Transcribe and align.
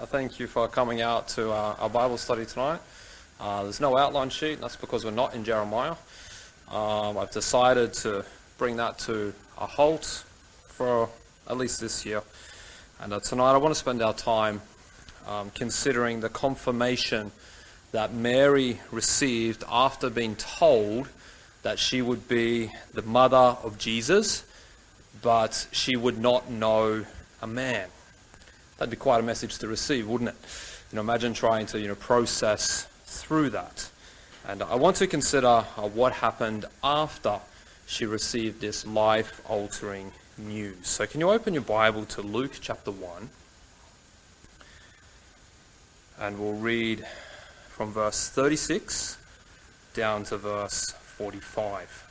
I 0.00 0.06
thank 0.06 0.40
you 0.40 0.46
for 0.46 0.66
coming 0.66 1.02
out 1.02 1.28
to 1.28 1.50
uh, 1.50 1.76
our 1.78 1.90
Bible 1.90 2.16
study 2.16 2.46
tonight. 2.46 2.80
Uh, 3.38 3.64
there's 3.64 3.82
no 3.82 3.98
outline 3.98 4.30
sheet, 4.30 4.58
that's 4.58 4.76
because 4.76 5.04
we're 5.04 5.10
not 5.10 5.34
in 5.34 5.44
Jeremiah. 5.44 5.94
Um, 6.70 7.18
I've 7.18 7.30
decided 7.32 7.92
to 7.94 8.24
bring 8.56 8.76
that 8.76 8.98
to 9.00 9.34
a 9.58 9.66
halt 9.66 10.24
for 10.68 11.10
at 11.46 11.58
least 11.58 11.82
this 11.82 12.06
year. 12.06 12.22
And 13.02 13.12
uh, 13.12 13.20
tonight 13.20 13.52
I 13.52 13.58
want 13.58 13.74
to 13.74 13.78
spend 13.78 14.00
our 14.00 14.14
time 14.14 14.62
um, 15.28 15.50
considering 15.54 16.20
the 16.20 16.30
confirmation 16.30 17.30
that 17.92 18.14
Mary 18.14 18.80
received 18.90 19.64
after 19.70 20.08
being 20.08 20.34
told 20.34 21.10
that 21.60 21.78
she 21.78 22.00
would 22.00 22.26
be 22.26 22.72
the 22.94 23.02
mother 23.02 23.58
of 23.62 23.76
Jesus, 23.76 24.44
but 25.20 25.66
she 25.72 25.94
would 25.94 26.16
not 26.16 26.50
know 26.50 27.04
a 27.42 27.46
man. 27.46 27.88
That'd 28.80 28.90
be 28.90 28.96
quite 28.96 29.20
a 29.20 29.22
message 29.22 29.58
to 29.58 29.68
receive, 29.68 30.08
wouldn't 30.08 30.30
it? 30.30 30.36
You 30.90 30.96
know, 30.96 31.02
imagine 31.02 31.34
trying 31.34 31.66
to 31.66 31.78
you 31.78 31.86
know 31.86 31.94
process 31.94 32.88
through 33.04 33.50
that. 33.50 33.90
And 34.48 34.62
I 34.62 34.74
want 34.76 34.96
to 34.96 35.06
consider 35.06 35.46
uh, 35.46 35.64
what 35.92 36.14
happened 36.14 36.64
after 36.82 37.40
she 37.86 38.06
received 38.06 38.62
this 38.62 38.86
life-altering 38.86 40.12
news. 40.38 40.88
So, 40.88 41.06
can 41.06 41.20
you 41.20 41.28
open 41.28 41.52
your 41.52 41.62
Bible 41.62 42.06
to 42.06 42.22
Luke 42.22 42.52
chapter 42.58 42.90
one, 42.90 43.28
and 46.18 46.38
we'll 46.38 46.54
read 46.54 47.04
from 47.68 47.92
verse 47.92 48.30
36 48.30 49.18
down 49.92 50.24
to 50.24 50.38
verse 50.38 50.92
45. 50.92 52.09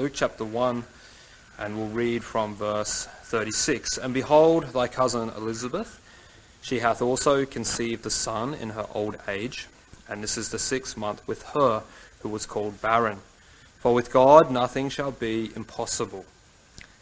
Luke 0.00 0.12
chapter 0.14 0.46
1, 0.46 0.82
and 1.58 1.76
we'll 1.76 1.88
read 1.88 2.24
from 2.24 2.54
verse 2.54 3.04
36. 3.24 3.98
And 3.98 4.14
behold, 4.14 4.72
thy 4.72 4.88
cousin 4.88 5.28
Elizabeth, 5.36 6.00
she 6.62 6.78
hath 6.78 7.02
also 7.02 7.44
conceived 7.44 8.06
a 8.06 8.10
son 8.10 8.54
in 8.54 8.70
her 8.70 8.86
old 8.94 9.18
age, 9.28 9.68
and 10.08 10.24
this 10.24 10.38
is 10.38 10.48
the 10.48 10.58
sixth 10.58 10.96
month 10.96 11.20
with 11.28 11.42
her 11.48 11.82
who 12.20 12.30
was 12.30 12.46
called 12.46 12.80
barren. 12.80 13.18
For 13.80 13.92
with 13.92 14.10
God 14.10 14.50
nothing 14.50 14.88
shall 14.88 15.10
be 15.10 15.50
impossible. 15.54 16.24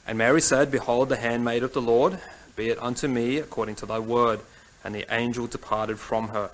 And 0.04 0.18
Mary 0.18 0.40
said, 0.40 0.72
Behold, 0.72 1.08
the 1.08 1.18
handmaid 1.18 1.62
of 1.62 1.74
the 1.74 1.80
Lord, 1.80 2.18
be 2.56 2.68
it 2.68 2.82
unto 2.82 3.06
me 3.06 3.38
according 3.38 3.76
to 3.76 3.86
thy 3.86 4.00
word. 4.00 4.40
And 4.82 4.92
the 4.92 5.06
angel 5.08 5.46
departed 5.46 6.00
from 6.00 6.30
her. 6.30 6.50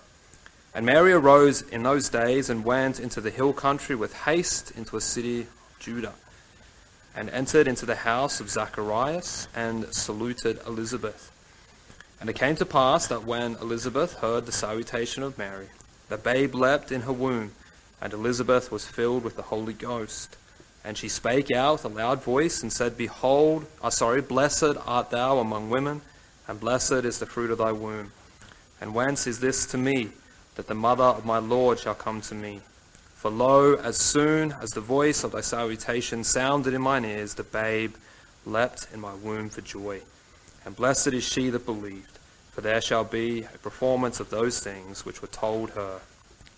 And 0.75 0.85
Mary 0.85 1.15
arose 1.15 1.63
in 1.63 1.85
those 1.85 2.11
days 2.11 2.51
and 2.51 2.67
went 2.67 3.01
into 3.01 3.23
the 3.23 3.31
hill 3.31 3.55
country 3.55 3.97
with 3.97 4.13
haste 4.25 4.73
into 4.73 4.99
a 4.99 5.01
city 5.01 5.41
of 5.41 5.49
Judah 5.79 6.13
and 7.17 7.31
entered 7.31 7.69
into 7.69 7.87
the 7.87 7.95
house 7.95 8.41
of 8.41 8.51
Zacharias 8.51 9.49
and 9.55 9.93
saluted 9.95 10.59
Elizabeth. 10.67 11.31
And 12.21 12.31
it 12.31 12.37
came 12.37 12.57
to 12.57 12.67
pass 12.67 13.07
that 13.09 13.25
when 13.25 13.55
Elizabeth 13.57 14.15
heard 14.15 14.47
the 14.47 14.53
salutation 14.53 15.23
of 15.23 15.39
Mary, 15.39 15.69
the 16.09 16.17
babe 16.17 16.55
leapt 16.55 16.91
in 16.91 17.03
her 17.03 17.13
womb, 17.13 17.53
and 18.01 18.13
Elizabeth 18.13 18.71
was 18.71 18.87
filled 18.87 19.25
with 19.25 19.37
the 19.37 19.43
Holy 19.43 19.73
Ghost. 19.73 20.37
And 20.85 20.99
she 20.99 21.09
spake 21.09 21.51
out 21.51 21.85
with 21.85 21.93
a 21.93 21.97
loud 21.97 22.23
voice 22.23 22.63
and 22.63 22.73
said, 22.73 22.99
Behold, 22.99 23.67
uh, 23.83 23.91
sorry, 23.91 24.21
blessed 24.21 24.77
art 24.87 25.11
thou 25.11 25.39
among 25.39 25.71
women, 25.71 26.03
and 26.47 26.61
blessed 26.61 27.05
is 27.05 27.19
the 27.19 27.27
fruit 27.27 27.51
of 27.51 27.59
thy 27.59 27.73
womb. 27.73 28.13
And 28.81 28.95
whence 28.95 29.27
is 29.27 29.41
this 29.41 29.67
to 29.67 29.79
me, 29.79 30.11
that 30.57 30.67
the 30.67 30.75
mother 30.75 31.05
of 31.05 31.25
my 31.25 31.39
Lord 31.39 31.79
shall 31.79 31.95
come 31.95 32.21
to 32.23 32.35
me? 32.35 32.61
For 33.25 33.31
lo, 33.31 33.77
as 33.77 33.97
soon 33.97 34.53
as 34.61 34.73
the 34.73 34.83
voice 34.83 35.25
of 35.25 35.33
thy 35.33 35.41
salutation 35.41 36.25
sounded 36.25 36.75
in 36.75 36.83
mine 36.83 37.07
ears, 37.07 37.33
the 37.33 37.43
babe 37.43 37.95
leapt 38.45 38.89
in 38.93 39.01
my 39.01 39.15
womb 39.15 39.49
for 39.49 39.63
joy. 39.63 40.03
And 40.67 40.77
blessed 40.77 41.07
is 41.07 41.25
she 41.25 41.49
that 41.49 41.65
believed, 41.65 42.19
for 42.53 42.61
there 42.61 42.83
shall 42.83 43.05
be 43.05 43.45
a 43.45 43.59
performance 43.63 44.21
of 44.21 44.29
those 44.29 44.61
things 44.61 45.07
which 45.07 45.23
were 45.23 45.29
told 45.29 45.71
her 45.71 46.01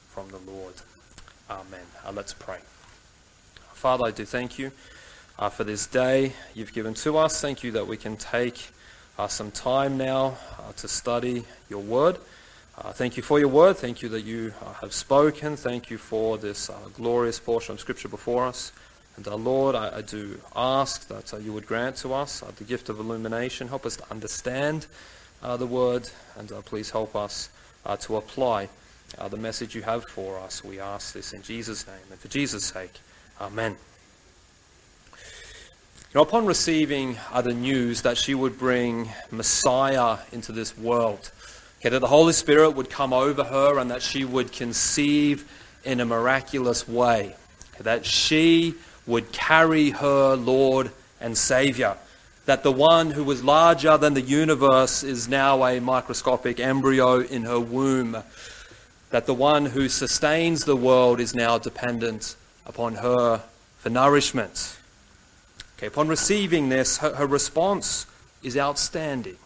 from 0.09 0.29
the 0.31 0.39
Lord. 0.39 0.75
Amen. 1.49 1.87
Uh, 2.05 2.11
let's 2.11 2.35
pray. 2.35 2.59
Father, 3.73 4.07
I 4.07 4.11
do 4.11 4.25
thank 4.25 4.59
you 4.59 4.73
uh, 5.39 5.51
for 5.51 5.63
this 5.63 5.87
day 5.87 6.33
you've 6.53 6.73
given 6.73 6.95
to 6.95 7.17
us. 7.17 7.41
Thank 7.41 7.63
you 7.63 7.71
that 7.71 7.87
we 7.87 7.97
can 7.97 8.17
take 8.17 8.71
uh, 9.21 9.29
some 9.29 9.53
time 9.53 9.97
now 9.97 10.37
uh, 10.59 10.73
to 10.79 10.89
study 10.89 11.45
your 11.71 11.83
word. 11.83 12.19
Uh, 12.79 12.93
thank 12.93 13.17
you 13.17 13.23
for 13.23 13.39
your 13.39 13.49
word. 13.49 13.75
Thank 13.79 14.03
you 14.03 14.11
that 14.11 14.21
you 14.21 14.53
uh, 14.63 14.75
have 14.75 14.93
spoken. 14.93 15.57
Thank 15.57 15.89
you 15.89 15.97
for 15.97 16.37
this 16.37 16.69
uh, 16.69 16.77
glorious 16.95 17.41
portion 17.41 17.73
of 17.73 17.81
Scripture 17.81 18.09
before 18.09 18.45
us. 18.45 18.71
And 19.17 19.27
uh, 19.27 19.35
Lord, 19.35 19.75
I, 19.75 19.97
I, 19.97 20.03
do 20.03 20.39
ask 20.55 21.09
that 21.09 21.33
uh, 21.33 21.39
you 21.39 21.55
would 21.55 21.67
grant 21.67 21.97
to 21.99 22.13
us 22.13 22.43
uh, 22.43 22.53
the 22.55 22.65
gift 22.65 22.91
of 22.91 23.01
illumination. 23.01 23.69
Help 23.69 23.87
us 23.87 23.97
to 23.97 24.11
understand 24.11 24.87
the 25.41 25.67
word, 25.67 26.11
and 26.37 26.51
please 26.65 26.91
help 26.91 27.15
us 27.15 27.51
to 28.01 28.17
apply 28.17 28.69
the 29.31 29.37
message 29.37 29.77
you 29.77 29.83
have 29.83 30.05
for 30.05 30.39
us. 30.41 30.65
We 30.65 30.81
ask 30.81 31.15
this 31.15 31.33
in 31.33 31.43
Jesus' 31.43 31.87
name 31.87 31.97
and 32.11 32.19
for 32.19 32.27
Jesus' 32.27 32.65
sake. 32.65 32.99
Amen. 33.41 33.77
Know, 36.17 36.23
upon 36.23 36.47
receiving 36.47 37.17
the 37.43 37.53
news 37.55 38.03
that 38.03 38.17
she 38.17 38.35
would 38.35 38.59
bring 38.59 39.11
Messiah 39.31 40.17
into 40.33 40.51
this 40.51 40.77
world, 40.77 41.31
Okay, 41.87 41.93
that 41.93 42.01
the 42.01 42.09
Holy 42.09 42.33
Spirit 42.33 42.71
would 42.71 42.91
come 42.91 43.13
over 43.13 43.45
her 43.45 43.79
and 43.79 43.93
that 43.93 44.03
she 44.03 44.25
would 44.25 44.51
conceive 44.51 45.49
in 45.85 46.01
a 46.01 46.05
miraculous 46.05 46.89
way. 46.89 47.37
Okay, 47.75 47.85
that 47.85 48.05
she 48.05 48.75
would 49.07 49.31
carry 49.31 49.91
her 49.91 50.35
Lord 50.35 50.91
and 51.21 51.39
Savior. 51.39 51.97
That 52.47 52.65
the 52.65 52.73
one 52.73 53.13
who 53.13 53.23
was 53.23 53.45
larger 53.45 53.97
than 53.97 54.15
the 54.15 54.21
universe 54.21 55.05
is 55.05 55.29
now 55.29 55.65
a 55.65 55.79
microscopic 55.79 56.59
embryo 56.59 57.21
in 57.21 57.45
her 57.45 57.61
womb. 57.61 58.17
That 59.11 59.27
the 59.27 59.35
one 59.35 59.67
who 59.67 59.89
sustains 59.89 60.65
the 60.65 60.75
world 60.75 61.21
is 61.21 61.37
now 61.37 61.57
dependent 61.57 62.35
upon 62.67 62.97
her 62.97 63.43
for 63.79 63.91
nourishment. 63.91 64.77
Okay, 65.79 65.87
upon 65.87 66.09
receiving 66.09 66.69
this, 66.69 66.99
her, 66.99 67.15
her 67.15 67.29
response 67.29 68.07
is 68.43 68.57
outstanding. 68.57 69.37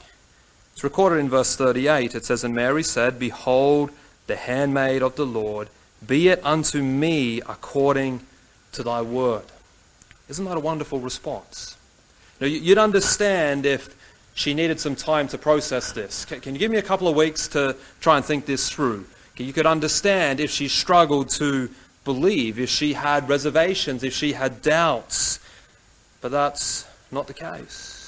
It's 0.73 0.85
recorded 0.85 1.19
in 1.19 1.29
verse 1.29 1.57
38. 1.57 2.15
It 2.15 2.25
says, 2.25 2.45
And 2.45 2.55
Mary 2.55 2.83
said, 2.83 3.19
Behold, 3.19 3.91
the 4.27 4.37
handmaid 4.37 5.03
of 5.03 5.17
the 5.17 5.27
Lord, 5.27 5.69
be 6.07 6.29
it 6.29 6.41
unto 6.45 6.83
me 6.83 7.41
according 7.41 8.21
to 8.73 8.83
thy 8.83 9.03
word. 9.03 9.45
Isn't 10.29 10.45
that 10.45 10.57
a 10.57 10.61
wonderful 10.61 11.01
response? 11.01 11.77
Now, 12.41 12.47
you'd 12.47 12.79
understand 12.79 13.67
if 13.67 13.97
she 14.35 14.55
needed 14.55 14.81
some 14.81 14.97
time 14.97 15.29
to 15.29 15.39
process 15.39 15.93
this. 15.93 16.25
Can 16.25 16.55
you 16.55 16.59
give 16.59 16.71
me 16.71 16.79
a 16.79 16.83
couple 16.83 17.09
of 17.09 17.17
weeks 17.17 17.49
to 17.49 17.77
try 18.01 18.17
and 18.17 18.25
think 18.25 18.47
this 18.47 18.71
through? 18.71 19.07
You 19.37 19.53
could 19.53 19.67
understand 19.67 20.39
if 20.39 20.51
she 20.51 20.69
struggled 20.69 21.31
to 21.31 21.71
believe, 22.05 22.59
if 22.59 22.69
she 22.69 22.93
had 22.93 23.29
reservations, 23.29 24.05
if 24.05 24.13
she 24.13 24.33
had 24.33 24.63
doubts. 24.63 25.41
But 26.21 26.31
that's 26.31 26.87
not 27.11 27.27
the 27.27 27.35
case. 27.35 28.00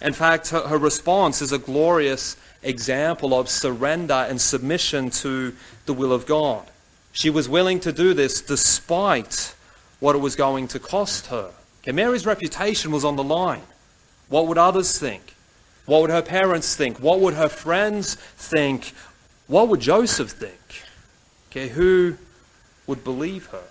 In 0.00 0.12
fact, 0.12 0.50
her, 0.50 0.68
her 0.68 0.78
response 0.78 1.42
is 1.42 1.52
a 1.52 1.58
glorious 1.58 2.36
example 2.62 3.38
of 3.38 3.48
surrender 3.48 4.26
and 4.28 4.40
submission 4.40 5.10
to 5.10 5.54
the 5.86 5.92
will 5.92 6.12
of 6.12 6.26
God. 6.26 6.64
She 7.12 7.30
was 7.30 7.48
willing 7.48 7.80
to 7.80 7.92
do 7.92 8.14
this 8.14 8.40
despite 8.40 9.54
what 10.00 10.14
it 10.14 10.18
was 10.18 10.36
going 10.36 10.68
to 10.68 10.78
cost 10.78 11.26
her. 11.26 11.50
Okay, 11.82 11.92
Mary's 11.92 12.26
reputation 12.26 12.92
was 12.92 13.04
on 13.04 13.16
the 13.16 13.24
line. 13.24 13.62
What 14.28 14.46
would 14.46 14.58
others 14.58 14.98
think? 14.98 15.34
What 15.86 16.02
would 16.02 16.10
her 16.10 16.22
parents 16.22 16.76
think? 16.76 16.98
What 16.98 17.20
would 17.20 17.34
her 17.34 17.48
friends 17.48 18.14
think? 18.14 18.92
What 19.46 19.68
would 19.68 19.80
Joseph 19.80 20.30
think? 20.30 20.84
Okay, 21.50 21.68
who 21.68 22.16
would 22.86 23.02
believe 23.02 23.46
her? 23.46 23.64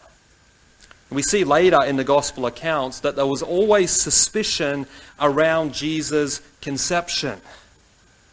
We 1.09 1.22
see 1.23 1.44
later 1.44 1.83
in 1.83 1.95
the 1.95 2.04
gospel 2.04 2.45
accounts 2.45 3.00
that 3.00 3.15
there 3.15 3.25
was 3.25 3.42
always 3.42 3.92
suspicion 3.92 4.88
around 5.19 5.74
Jesus' 5.74 6.42
conception. 6.62 7.39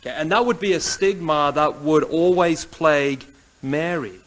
Okay, 0.01 0.11
and 0.11 0.31
that 0.33 0.45
would 0.45 0.59
be 0.59 0.73
a 0.73 0.81
stigma 0.81 1.53
that 1.55 1.81
would 1.81 2.03
always 2.03 2.65
plague 2.65 3.25
Mary. 3.63 4.21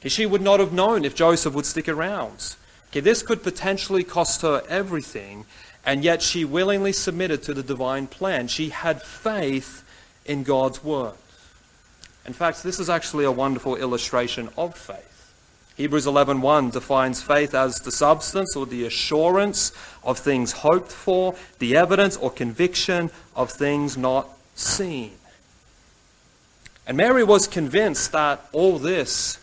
Okay, 0.00 0.08
she 0.08 0.26
would 0.26 0.42
not 0.42 0.60
have 0.60 0.72
known 0.72 1.04
if 1.04 1.14
Joseph 1.14 1.54
would 1.54 1.66
stick 1.66 1.88
around. 1.88 2.54
Okay, 2.90 3.00
this 3.00 3.22
could 3.22 3.42
potentially 3.42 4.04
cost 4.04 4.42
her 4.42 4.62
everything, 4.68 5.44
and 5.84 6.04
yet 6.04 6.22
she 6.22 6.44
willingly 6.44 6.92
submitted 6.92 7.42
to 7.42 7.52
the 7.52 7.64
divine 7.64 8.06
plan. 8.06 8.46
She 8.46 8.68
had 8.68 9.02
faith 9.02 9.84
in 10.24 10.44
God's 10.44 10.84
word. 10.84 11.14
In 12.24 12.32
fact, 12.32 12.62
this 12.62 12.78
is 12.78 12.88
actually 12.88 13.24
a 13.24 13.32
wonderful 13.32 13.74
illustration 13.74 14.50
of 14.56 14.76
faith. 14.76 15.17
Hebrews 15.78 16.06
11:1 16.06 16.72
defines 16.72 17.22
faith 17.22 17.54
as 17.54 17.76
the 17.76 17.92
substance 17.92 18.56
or 18.56 18.66
the 18.66 18.84
assurance 18.84 19.70
of 20.02 20.18
things 20.18 20.50
hoped 20.50 20.90
for, 20.90 21.36
the 21.60 21.76
evidence 21.76 22.16
or 22.16 22.32
conviction 22.32 23.12
of 23.36 23.52
things 23.52 23.96
not 23.96 24.28
seen. 24.56 25.12
And 26.84 26.96
Mary 26.96 27.22
was 27.22 27.46
convinced 27.46 28.10
that 28.10 28.48
all 28.50 28.80
this 28.80 29.38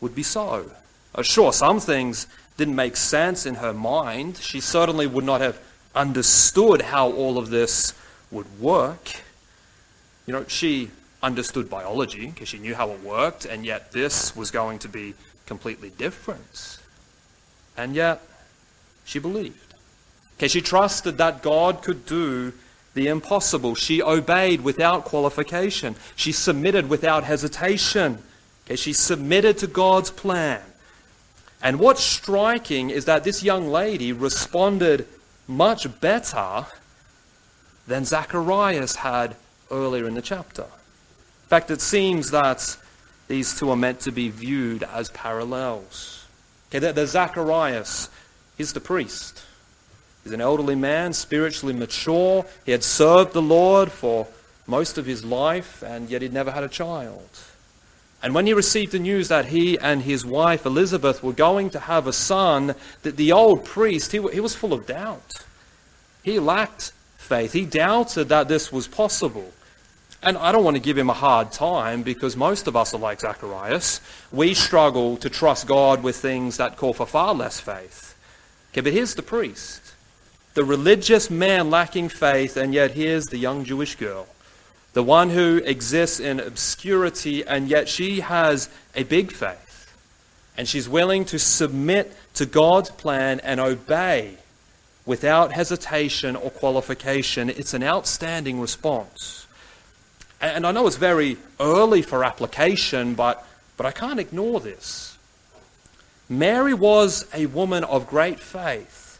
would 0.00 0.14
be 0.14 0.22
so. 0.22 0.70
Uh, 1.12 1.22
sure, 1.22 1.52
some 1.52 1.80
things 1.80 2.28
didn't 2.56 2.76
make 2.76 2.96
sense 2.96 3.44
in 3.44 3.56
her 3.56 3.72
mind. 3.72 4.36
She 4.36 4.60
certainly 4.60 5.08
would 5.08 5.24
not 5.24 5.40
have 5.40 5.58
understood 5.96 6.82
how 6.82 7.10
all 7.10 7.38
of 7.38 7.50
this 7.50 7.92
would 8.30 8.60
work. 8.60 9.16
You 10.26 10.32
know, 10.32 10.44
she 10.46 10.90
understood 11.24 11.68
biology 11.68 12.28
because 12.28 12.46
she 12.50 12.60
knew 12.60 12.76
how 12.76 12.90
it 12.90 13.02
worked, 13.02 13.46
and 13.46 13.66
yet 13.66 13.90
this 13.90 14.36
was 14.36 14.52
going 14.52 14.78
to 14.78 14.88
be 14.88 15.14
completely 15.46 15.90
different. 15.90 16.78
And 17.76 17.94
yet, 17.94 18.22
she 19.04 19.18
believed. 19.18 19.74
Okay, 20.36 20.48
she 20.48 20.60
trusted 20.60 21.18
that 21.18 21.42
God 21.42 21.82
could 21.82 22.04
do 22.04 22.52
the 22.94 23.08
impossible. 23.08 23.74
She 23.74 24.02
obeyed 24.02 24.62
without 24.62 25.04
qualification. 25.04 25.96
She 26.14 26.32
submitted 26.32 26.88
without 26.88 27.24
hesitation. 27.24 28.18
Okay, 28.66 28.76
she 28.76 28.92
submitted 28.92 29.58
to 29.58 29.66
God's 29.66 30.10
plan. 30.10 30.60
And 31.62 31.78
what's 31.78 32.02
striking 32.02 32.90
is 32.90 33.04
that 33.06 33.24
this 33.24 33.42
young 33.42 33.68
lady 33.68 34.12
responded 34.12 35.06
much 35.48 36.00
better 36.00 36.66
than 37.86 38.04
Zacharias 38.04 38.96
had 38.96 39.36
earlier 39.70 40.06
in 40.06 40.14
the 40.14 40.22
chapter. 40.22 40.62
In 40.62 41.48
fact, 41.48 41.70
it 41.70 41.80
seems 41.80 42.30
that 42.30 42.76
these 43.28 43.58
two 43.58 43.70
are 43.70 43.76
meant 43.76 44.00
to 44.00 44.12
be 44.12 44.28
viewed 44.28 44.82
as 44.82 45.10
parallels. 45.10 46.26
Okay, 46.68 46.92
there's 46.92 47.10
Zacharias, 47.10 48.10
he's 48.56 48.72
the 48.72 48.80
priest. 48.80 49.42
He's 50.24 50.32
an 50.32 50.40
elderly 50.40 50.74
man, 50.74 51.12
spiritually 51.12 51.72
mature. 51.72 52.44
He 52.64 52.72
had 52.72 52.82
served 52.82 53.32
the 53.32 53.42
Lord 53.42 53.92
for 53.92 54.26
most 54.66 54.98
of 54.98 55.06
his 55.06 55.24
life, 55.24 55.82
and 55.82 56.10
yet 56.10 56.22
he'd 56.22 56.32
never 56.32 56.50
had 56.50 56.64
a 56.64 56.68
child. 56.68 57.28
And 58.22 58.34
when 58.34 58.46
he 58.46 58.52
received 58.52 58.90
the 58.90 58.98
news 58.98 59.28
that 59.28 59.46
he 59.46 59.78
and 59.78 60.02
his 60.02 60.26
wife 60.26 60.66
Elizabeth 60.66 61.22
were 61.22 61.32
going 61.32 61.70
to 61.70 61.78
have 61.78 62.08
a 62.08 62.12
son, 62.12 62.74
that 63.02 63.16
the 63.16 63.30
old 63.30 63.64
priest, 63.64 64.10
he, 64.10 64.20
he 64.32 64.40
was 64.40 64.54
full 64.54 64.72
of 64.72 64.86
doubt. 64.86 65.44
He 66.24 66.40
lacked 66.40 66.92
faith. 67.16 67.52
He 67.52 67.64
doubted 67.64 68.28
that 68.28 68.48
this 68.48 68.72
was 68.72 68.88
possible. 68.88 69.52
And 70.22 70.36
I 70.38 70.50
don't 70.50 70.64
want 70.64 70.76
to 70.76 70.82
give 70.82 70.98
him 70.98 71.10
a 71.10 71.14
hard 71.14 71.52
time 71.52 72.02
because 72.02 72.36
most 72.36 72.66
of 72.66 72.76
us 72.76 72.94
are 72.94 72.98
like 72.98 73.20
Zacharias. 73.20 74.00
We 74.32 74.54
struggle 74.54 75.16
to 75.18 75.30
trust 75.30 75.66
God 75.66 76.02
with 76.02 76.16
things 76.16 76.56
that 76.56 76.76
call 76.76 76.94
for 76.94 77.06
far 77.06 77.34
less 77.34 77.60
faith. 77.60 78.16
Okay, 78.72 78.80
but 78.80 78.92
here's 78.92 79.14
the 79.14 79.22
priest, 79.22 79.94
the 80.54 80.64
religious 80.64 81.30
man 81.30 81.70
lacking 81.70 82.08
faith, 82.08 82.56
and 82.56 82.74
yet 82.74 82.92
here's 82.92 83.26
the 83.26 83.38
young 83.38 83.64
Jewish 83.64 83.94
girl 83.94 84.26
the 84.96 85.02
one 85.02 85.28
who 85.28 85.58
exists 85.66 86.18
in 86.18 86.40
obscurity, 86.40 87.46
and 87.46 87.68
yet 87.68 87.86
she 87.86 88.20
has 88.20 88.70
a 88.94 89.02
big 89.02 89.30
faith. 89.30 89.94
And 90.56 90.66
she's 90.66 90.88
willing 90.88 91.26
to 91.26 91.38
submit 91.38 92.16
to 92.32 92.46
God's 92.46 92.88
plan 92.88 93.40
and 93.40 93.60
obey 93.60 94.38
without 95.04 95.52
hesitation 95.52 96.34
or 96.34 96.48
qualification. 96.48 97.50
It's 97.50 97.74
an 97.74 97.82
outstanding 97.82 98.58
response. 98.58 99.45
And 100.40 100.66
I 100.66 100.72
know 100.72 100.86
it's 100.86 100.96
very 100.96 101.38
early 101.58 102.02
for 102.02 102.24
application, 102.24 103.14
but, 103.14 103.46
but 103.76 103.86
I 103.86 103.90
can't 103.90 104.20
ignore 104.20 104.60
this. 104.60 105.16
Mary 106.28 106.74
was 106.74 107.26
a 107.32 107.46
woman 107.46 107.84
of 107.84 108.06
great 108.06 108.40
faith. 108.40 109.18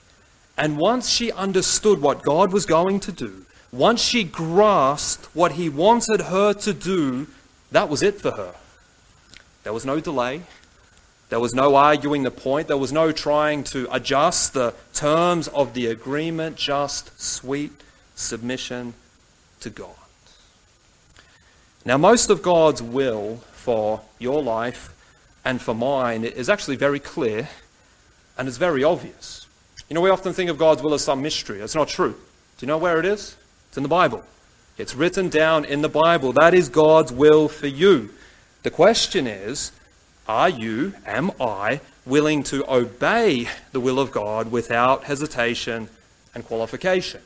And 0.58 0.78
once 0.78 1.08
she 1.08 1.30
understood 1.32 2.00
what 2.00 2.22
God 2.22 2.52
was 2.52 2.66
going 2.66 3.00
to 3.00 3.12
do, 3.12 3.46
once 3.72 4.00
she 4.00 4.24
grasped 4.24 5.26
what 5.34 5.52
he 5.52 5.68
wanted 5.68 6.22
her 6.22 6.54
to 6.54 6.72
do, 6.72 7.26
that 7.70 7.88
was 7.88 8.02
it 8.02 8.20
for 8.20 8.32
her. 8.32 8.54
There 9.64 9.72
was 9.72 9.84
no 9.84 10.00
delay. 10.00 10.42
There 11.28 11.40
was 11.40 11.52
no 11.52 11.74
arguing 11.74 12.22
the 12.22 12.30
point. 12.30 12.68
There 12.68 12.76
was 12.76 12.92
no 12.92 13.10
trying 13.12 13.64
to 13.64 13.88
adjust 13.90 14.54
the 14.54 14.74
terms 14.94 15.48
of 15.48 15.74
the 15.74 15.86
agreement, 15.86 16.56
just 16.56 17.20
sweet 17.20 17.72
submission 18.14 18.94
to 19.60 19.70
God. 19.70 20.05
Now, 21.86 21.96
most 21.96 22.30
of 22.30 22.42
God's 22.42 22.82
will 22.82 23.36
for 23.52 24.00
your 24.18 24.42
life 24.42 24.92
and 25.44 25.62
for 25.62 25.72
mine 25.72 26.24
is 26.24 26.50
actually 26.50 26.74
very 26.74 26.98
clear 26.98 27.48
and 28.36 28.48
it's 28.48 28.56
very 28.56 28.82
obvious. 28.82 29.46
You 29.88 29.94
know, 29.94 30.00
we 30.00 30.10
often 30.10 30.32
think 30.32 30.50
of 30.50 30.58
God's 30.58 30.82
will 30.82 30.94
as 30.94 31.04
some 31.04 31.22
mystery. 31.22 31.60
It's 31.60 31.76
not 31.76 31.86
true. 31.86 32.14
Do 32.58 32.66
you 32.66 32.66
know 32.66 32.76
where 32.76 32.98
it 32.98 33.04
is? 33.04 33.36
It's 33.68 33.76
in 33.76 33.84
the 33.84 33.88
Bible. 33.88 34.24
It's 34.76 34.96
written 34.96 35.28
down 35.28 35.64
in 35.64 35.82
the 35.82 35.88
Bible. 35.88 36.32
That 36.32 36.54
is 36.54 36.68
God's 36.68 37.12
will 37.12 37.48
for 37.48 37.68
you. 37.68 38.10
The 38.64 38.70
question 38.72 39.28
is 39.28 39.70
are 40.26 40.48
you, 40.48 40.92
am 41.06 41.30
I, 41.40 41.80
willing 42.04 42.42
to 42.44 42.68
obey 42.68 43.46
the 43.70 43.78
will 43.78 44.00
of 44.00 44.10
God 44.10 44.50
without 44.50 45.04
hesitation 45.04 45.88
and 46.34 46.44
qualification? 46.44 47.20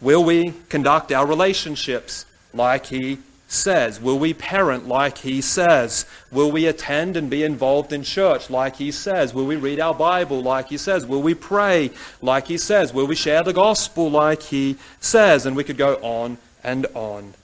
Will 0.00 0.24
we 0.24 0.52
conduct 0.68 1.12
our 1.12 1.24
relationships 1.24 2.26
like 2.52 2.86
He 2.86 3.18
says? 3.48 4.00
Will 4.00 4.18
we 4.18 4.34
parent 4.34 4.86
like 4.86 5.18
He 5.18 5.40
says? 5.40 6.06
Will 6.30 6.52
we 6.52 6.66
attend 6.66 7.16
and 7.16 7.28
be 7.28 7.42
involved 7.42 7.92
in 7.92 8.02
church 8.04 8.50
like 8.50 8.76
He 8.76 8.92
says? 8.92 9.34
Will 9.34 9.46
we 9.46 9.56
read 9.56 9.80
our 9.80 9.94
Bible 9.94 10.42
like 10.42 10.68
He 10.68 10.76
says? 10.76 11.06
Will 11.06 11.22
we 11.22 11.34
pray 11.34 11.90
like 12.22 12.46
He 12.46 12.58
says? 12.58 12.92
Will 12.92 13.06
we 13.06 13.16
share 13.16 13.42
the 13.42 13.54
gospel 13.54 14.10
like 14.10 14.42
He 14.42 14.76
says? 15.00 15.46
And 15.46 15.56
we 15.56 15.64
could 15.64 15.78
go 15.78 15.94
on 15.96 16.38
and 16.62 16.86
on 16.94 17.34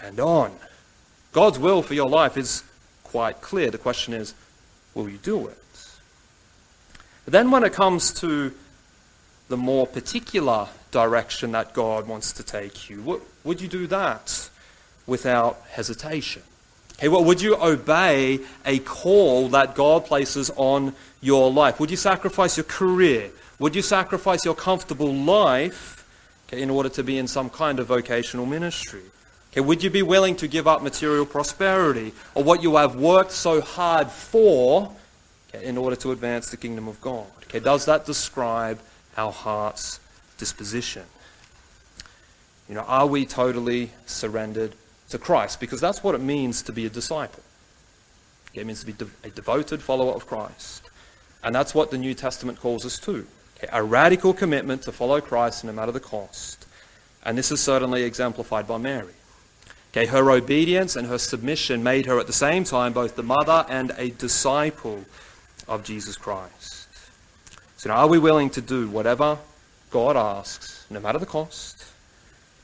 and 0.00 0.18
on. 0.20 0.52
God's 1.32 1.58
will 1.58 1.82
for 1.82 1.94
your 1.94 2.08
life 2.08 2.36
is 2.36 2.62
quite 3.02 3.40
clear. 3.40 3.70
The 3.70 3.78
question 3.78 4.14
is, 4.14 4.34
will 4.94 5.08
you 5.08 5.18
do 5.18 5.48
it? 5.48 5.58
But 7.24 7.32
then 7.32 7.50
when 7.50 7.64
it 7.64 7.72
comes 7.72 8.12
to 8.14 8.54
the 9.48 9.56
more 9.56 9.86
particular 9.86 10.68
direction 10.92 11.52
that 11.52 11.72
God 11.72 12.06
wants 12.06 12.32
to 12.34 12.42
take 12.42 12.88
you, 12.88 13.22
would 13.44 13.60
you 13.60 13.68
do 13.68 13.86
that? 13.88 14.50
Without 15.06 15.62
hesitation? 15.70 16.42
Hey, 16.98 17.08
well, 17.08 17.24
would 17.24 17.40
you 17.40 17.56
obey 17.56 18.40
a 18.64 18.78
call 18.78 19.48
that 19.48 19.74
God 19.74 20.04
places 20.04 20.50
on 20.56 20.94
your 21.20 21.50
life? 21.50 21.80
Would 21.80 21.90
you 21.90 21.96
sacrifice 21.96 22.56
your 22.56 22.64
career? 22.64 23.30
Would 23.58 23.74
you 23.74 23.82
sacrifice 23.82 24.44
your 24.44 24.54
comfortable 24.54 25.12
life 25.12 26.06
okay, 26.46 26.62
in 26.62 26.70
order 26.70 26.88
to 26.90 27.02
be 27.02 27.18
in 27.18 27.26
some 27.26 27.50
kind 27.50 27.80
of 27.80 27.88
vocational 27.88 28.46
ministry? 28.46 29.02
Okay, 29.52 29.60
would 29.60 29.82
you 29.82 29.90
be 29.90 30.02
willing 30.02 30.36
to 30.36 30.48
give 30.48 30.68
up 30.68 30.82
material 30.82 31.26
prosperity 31.26 32.12
or 32.34 32.44
what 32.44 32.62
you 32.62 32.76
have 32.76 32.96
worked 32.96 33.32
so 33.32 33.60
hard 33.60 34.08
for 34.08 34.92
okay, 35.48 35.64
in 35.64 35.76
order 35.76 35.96
to 35.96 36.12
advance 36.12 36.50
the 36.50 36.56
kingdom 36.56 36.88
of 36.88 37.00
God? 37.00 37.26
Okay, 37.44 37.60
does 37.60 37.84
that 37.86 38.06
describe 38.06 38.78
our 39.16 39.32
heart's 39.32 40.00
disposition? 40.38 41.02
You 42.68 42.76
know, 42.76 42.82
are 42.82 43.06
we 43.06 43.26
totally 43.26 43.90
surrendered 44.06 44.74
to 45.12 45.18
Christ 45.18 45.60
because 45.60 45.80
that's 45.80 46.02
what 46.02 46.14
it 46.14 46.20
means 46.20 46.62
to 46.62 46.72
be 46.72 46.84
a 46.84 46.90
disciple. 46.90 47.42
It 48.52 48.66
means 48.66 48.84
to 48.84 48.92
be 48.92 49.06
a 49.24 49.30
devoted 49.30 49.80
follower 49.80 50.12
of 50.12 50.26
Christ. 50.26 50.82
And 51.42 51.54
that's 51.54 51.74
what 51.74 51.90
the 51.90 51.98
New 51.98 52.14
Testament 52.14 52.60
calls 52.60 52.84
us 52.84 52.98
to 53.00 53.26
a 53.70 53.82
radical 53.82 54.32
commitment 54.32 54.82
to 54.82 54.92
follow 54.92 55.20
Christ 55.20 55.64
no 55.64 55.72
matter 55.72 55.92
the 55.92 56.00
cost. 56.00 56.66
And 57.24 57.38
this 57.38 57.52
is 57.52 57.60
certainly 57.60 58.02
exemplified 58.02 58.66
by 58.66 58.78
Mary. 58.78 59.14
Okay, 59.92 60.06
her 60.06 60.30
obedience 60.30 60.96
and 60.96 61.06
her 61.06 61.18
submission 61.18 61.82
made 61.82 62.06
her 62.06 62.18
at 62.18 62.26
the 62.26 62.32
same 62.32 62.64
time 62.64 62.92
both 62.92 63.14
the 63.14 63.22
mother 63.22 63.66
and 63.68 63.92
a 63.98 64.10
disciple 64.10 65.04
of 65.68 65.84
Jesus 65.84 66.16
Christ. 66.16 66.88
So 67.76 67.90
now, 67.90 67.96
are 67.96 68.08
we 68.08 68.18
willing 68.18 68.50
to 68.50 68.60
do 68.60 68.88
whatever 68.88 69.38
God 69.90 70.16
asks, 70.16 70.86
no 70.88 70.98
matter 70.98 71.18
the 71.18 71.26
cost? 71.26 71.81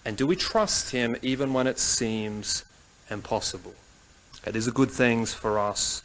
And 0.05 0.17
do 0.17 0.26
we 0.26 0.37
trust 0.37 0.90
Him 0.90 1.17
even 1.23 1.52
when 1.52 1.67
it 1.67 1.78
seems 1.78 2.64
impossible? 3.11 3.75
Okay, 4.43 4.52
these 4.52 4.69
are 4.69 4.73
good 4.73 4.90
things 4.90 5.35
for 5.35 5.59
us 5.59 6.02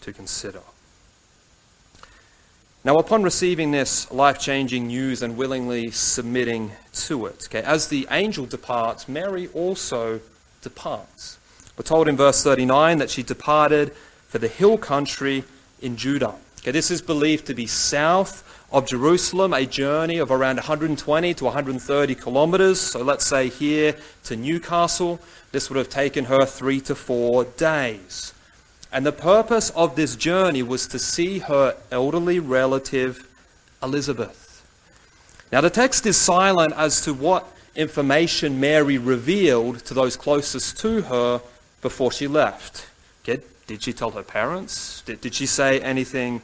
to 0.00 0.12
consider. 0.12 0.60
Now, 2.84 2.96
upon 2.96 3.22
receiving 3.22 3.70
this 3.70 4.10
life 4.10 4.38
changing 4.38 4.86
news 4.86 5.22
and 5.22 5.36
willingly 5.36 5.90
submitting 5.90 6.72
to 6.92 7.26
it, 7.26 7.46
okay, 7.46 7.62
as 7.62 7.88
the 7.88 8.06
angel 8.10 8.46
departs, 8.46 9.08
Mary 9.08 9.48
also 9.48 10.20
departs. 10.62 11.38
We're 11.76 11.82
told 11.82 12.08
in 12.08 12.16
verse 12.16 12.42
39 12.42 12.98
that 12.98 13.10
she 13.10 13.22
departed 13.22 13.92
for 14.28 14.38
the 14.38 14.48
hill 14.48 14.78
country 14.78 15.44
in 15.80 15.96
Judah. 15.96 16.34
Okay, 16.60 16.70
this 16.70 16.90
is 16.90 17.02
believed 17.02 17.46
to 17.46 17.54
be 17.54 17.66
south 17.66 18.44
of 18.70 18.86
Jerusalem, 18.86 19.54
a 19.54 19.64
journey 19.64 20.18
of 20.18 20.30
around 20.30 20.56
120 20.56 21.34
to 21.34 21.44
130 21.44 22.14
kilometers. 22.14 22.80
So 22.80 23.02
let's 23.02 23.26
say 23.26 23.48
here 23.48 23.96
to 24.24 24.36
Newcastle, 24.36 25.20
this 25.52 25.70
would 25.70 25.76
have 25.76 25.88
taken 25.88 26.26
her 26.26 26.44
three 26.44 26.80
to 26.82 26.94
four 26.94 27.44
days. 27.44 28.34
And 28.92 29.04
the 29.04 29.12
purpose 29.12 29.70
of 29.70 29.96
this 29.96 30.16
journey 30.16 30.62
was 30.62 30.86
to 30.88 30.98
see 30.98 31.40
her 31.40 31.76
elderly 31.90 32.38
relative, 32.38 33.26
Elizabeth. 33.82 34.66
Now, 35.50 35.60
the 35.60 35.70
text 35.70 36.04
is 36.04 36.16
silent 36.16 36.74
as 36.76 37.00
to 37.02 37.14
what 37.14 37.46
information 37.74 38.60
Mary 38.60 38.98
revealed 38.98 39.84
to 39.86 39.94
those 39.94 40.16
closest 40.16 40.78
to 40.80 41.02
her 41.02 41.40
before 41.80 42.12
she 42.12 42.26
left. 42.26 42.88
Did 43.68 43.82
she 43.82 43.92
tell 43.92 44.10
her 44.12 44.22
parents? 44.22 45.02
Did, 45.02 45.20
did 45.20 45.34
she 45.34 45.44
say 45.44 45.78
anything 45.80 46.40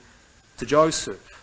to 0.58 0.66
Joseph? 0.66 1.33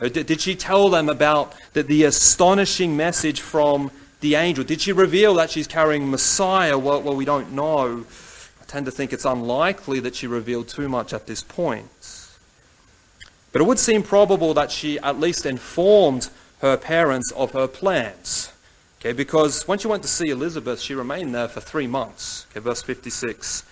Uh, 0.00 0.08
did, 0.08 0.26
did 0.26 0.40
she 0.40 0.54
tell 0.54 0.88
them 0.88 1.08
about 1.08 1.54
the, 1.74 1.82
the 1.82 2.04
astonishing 2.04 2.96
message 2.96 3.40
from 3.40 3.90
the 4.20 4.34
angel? 4.34 4.64
Did 4.64 4.80
she 4.80 4.92
reveal 4.92 5.34
that 5.34 5.50
she's 5.50 5.66
carrying 5.66 6.10
Messiah? 6.10 6.78
Well, 6.78 7.02
well, 7.02 7.14
we 7.14 7.24
don't 7.24 7.52
know. 7.52 8.06
I 8.60 8.64
tend 8.66 8.86
to 8.86 8.92
think 8.92 9.12
it's 9.12 9.24
unlikely 9.24 10.00
that 10.00 10.14
she 10.14 10.26
revealed 10.26 10.68
too 10.68 10.88
much 10.88 11.12
at 11.12 11.26
this 11.26 11.42
point. 11.42 12.28
But 13.52 13.60
it 13.60 13.64
would 13.64 13.78
seem 13.78 14.02
probable 14.02 14.54
that 14.54 14.70
she 14.70 14.98
at 15.00 15.18
least 15.18 15.44
informed 15.44 16.30
her 16.60 16.76
parents 16.76 17.32
of 17.32 17.52
her 17.52 17.66
plans. 17.66 18.52
Okay, 19.00 19.12
because 19.12 19.66
when 19.66 19.78
she 19.78 19.88
went 19.88 20.02
to 20.02 20.08
see 20.08 20.28
Elizabeth, 20.28 20.80
she 20.80 20.94
remained 20.94 21.34
there 21.34 21.48
for 21.48 21.60
three 21.60 21.86
months. 21.86 22.46
Okay, 22.50 22.60
verse 22.60 22.82
56 22.82 23.64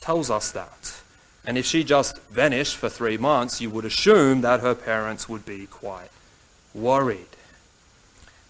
tells 0.00 0.30
us 0.30 0.50
that. 0.52 1.01
And 1.44 1.58
if 1.58 1.66
she 1.66 1.82
just 1.82 2.18
vanished 2.22 2.76
for 2.76 2.88
three 2.88 3.16
months, 3.16 3.60
you 3.60 3.70
would 3.70 3.84
assume 3.84 4.42
that 4.42 4.60
her 4.60 4.74
parents 4.74 5.28
would 5.28 5.44
be 5.44 5.66
quite 5.66 6.10
worried. 6.72 7.26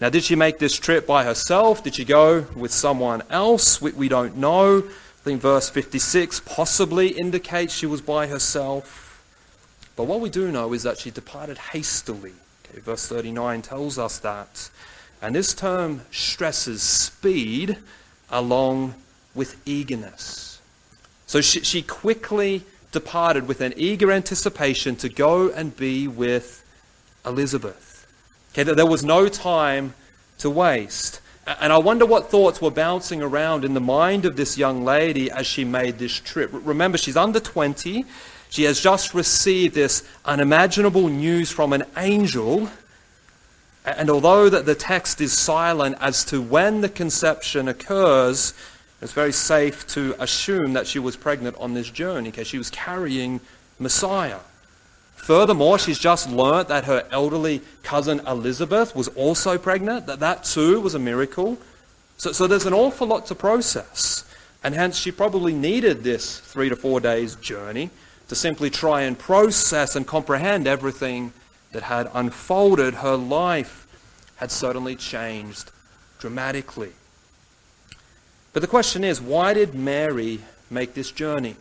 Now, 0.00 0.10
did 0.10 0.24
she 0.24 0.34
make 0.34 0.58
this 0.58 0.78
trip 0.78 1.06
by 1.06 1.24
herself? 1.24 1.82
Did 1.82 1.94
she 1.94 2.04
go 2.04 2.42
with 2.56 2.72
someone 2.72 3.22
else? 3.30 3.80
We, 3.80 3.92
we 3.92 4.08
don't 4.08 4.36
know. 4.36 4.78
I 4.78 5.24
think 5.24 5.40
verse 5.40 5.70
56 5.70 6.40
possibly 6.40 7.08
indicates 7.08 7.72
she 7.72 7.86
was 7.86 8.00
by 8.00 8.26
herself. 8.26 9.24
But 9.94 10.04
what 10.04 10.20
we 10.20 10.28
do 10.28 10.50
know 10.50 10.72
is 10.72 10.82
that 10.82 10.98
she 10.98 11.10
departed 11.10 11.56
hastily. 11.58 12.32
Okay, 12.66 12.80
verse 12.80 13.06
39 13.06 13.62
tells 13.62 13.98
us 13.98 14.18
that. 14.18 14.70
And 15.22 15.36
this 15.36 15.54
term 15.54 16.02
stresses 16.10 16.82
speed 16.82 17.78
along 18.28 18.94
with 19.34 19.56
eagerness. 19.64 20.60
So 21.26 21.40
she, 21.40 21.60
she 21.60 21.82
quickly 21.82 22.64
departed 22.92 23.48
with 23.48 23.60
an 23.60 23.74
eager 23.76 24.12
anticipation 24.12 24.94
to 24.96 25.08
go 25.08 25.50
and 25.50 25.76
be 25.76 26.06
with 26.06 26.64
Elizabeth. 27.26 28.06
Okay, 28.52 28.62
there 28.62 28.86
was 28.86 29.02
no 29.02 29.28
time 29.28 29.94
to 30.38 30.50
waste. 30.50 31.20
And 31.46 31.72
I 31.72 31.78
wonder 31.78 32.06
what 32.06 32.30
thoughts 32.30 32.60
were 32.60 32.70
bouncing 32.70 33.22
around 33.22 33.64
in 33.64 33.74
the 33.74 33.80
mind 33.80 34.24
of 34.24 34.36
this 34.36 34.56
young 34.56 34.84
lady 34.84 35.30
as 35.30 35.46
she 35.46 35.64
made 35.64 35.98
this 35.98 36.12
trip. 36.12 36.50
Remember, 36.52 36.96
she's 36.96 37.16
under 37.16 37.40
20. 37.40 38.04
She 38.48 38.64
has 38.64 38.80
just 38.80 39.14
received 39.14 39.74
this 39.74 40.06
unimaginable 40.24 41.08
news 41.08 41.50
from 41.50 41.72
an 41.72 41.84
angel. 41.96 42.70
And 43.84 44.08
although 44.08 44.48
that 44.48 44.66
the 44.66 44.76
text 44.76 45.20
is 45.20 45.32
silent 45.32 45.96
as 46.00 46.24
to 46.26 46.40
when 46.40 46.80
the 46.80 46.88
conception 46.88 47.66
occurs, 47.66 48.54
it's 49.02 49.12
very 49.12 49.32
safe 49.32 49.86
to 49.88 50.14
assume 50.20 50.74
that 50.74 50.86
she 50.86 51.00
was 51.00 51.16
pregnant 51.16 51.56
on 51.58 51.74
this 51.74 51.90
journey 51.90 52.30
because 52.30 52.46
she 52.46 52.58
was 52.58 52.70
carrying 52.70 53.40
Messiah. 53.78 54.38
Furthermore, 55.16 55.78
she's 55.78 55.98
just 55.98 56.30
learnt 56.30 56.68
that 56.68 56.84
her 56.84 57.06
elderly 57.10 57.62
cousin 57.82 58.20
Elizabeth 58.26 58.94
was 58.94 59.08
also 59.08 59.58
pregnant, 59.58 60.06
that 60.06 60.20
that 60.20 60.44
too 60.44 60.80
was 60.80 60.94
a 60.94 60.98
miracle. 61.00 61.58
So, 62.16 62.30
so 62.30 62.46
there's 62.46 62.66
an 62.66 62.72
awful 62.72 63.08
lot 63.08 63.26
to 63.26 63.34
process. 63.34 64.24
And 64.62 64.74
hence, 64.74 64.96
she 64.96 65.10
probably 65.10 65.52
needed 65.52 66.04
this 66.04 66.38
three 66.38 66.68
to 66.68 66.76
four 66.76 67.00
days 67.00 67.34
journey 67.36 67.90
to 68.28 68.36
simply 68.36 68.70
try 68.70 69.02
and 69.02 69.18
process 69.18 69.96
and 69.96 70.06
comprehend 70.06 70.68
everything 70.68 71.32
that 71.72 71.82
had 71.82 72.08
unfolded. 72.14 72.94
Her 72.94 73.16
life 73.16 73.86
had 74.36 74.52
certainly 74.52 74.94
changed 74.94 75.72
dramatically. 76.20 76.92
But 78.52 78.60
the 78.60 78.68
question 78.68 79.04
is, 79.04 79.20
why 79.20 79.54
did 79.54 79.74
Mary 79.74 80.40
make 80.70 80.94
this 80.94 81.10
journey? 81.10 81.56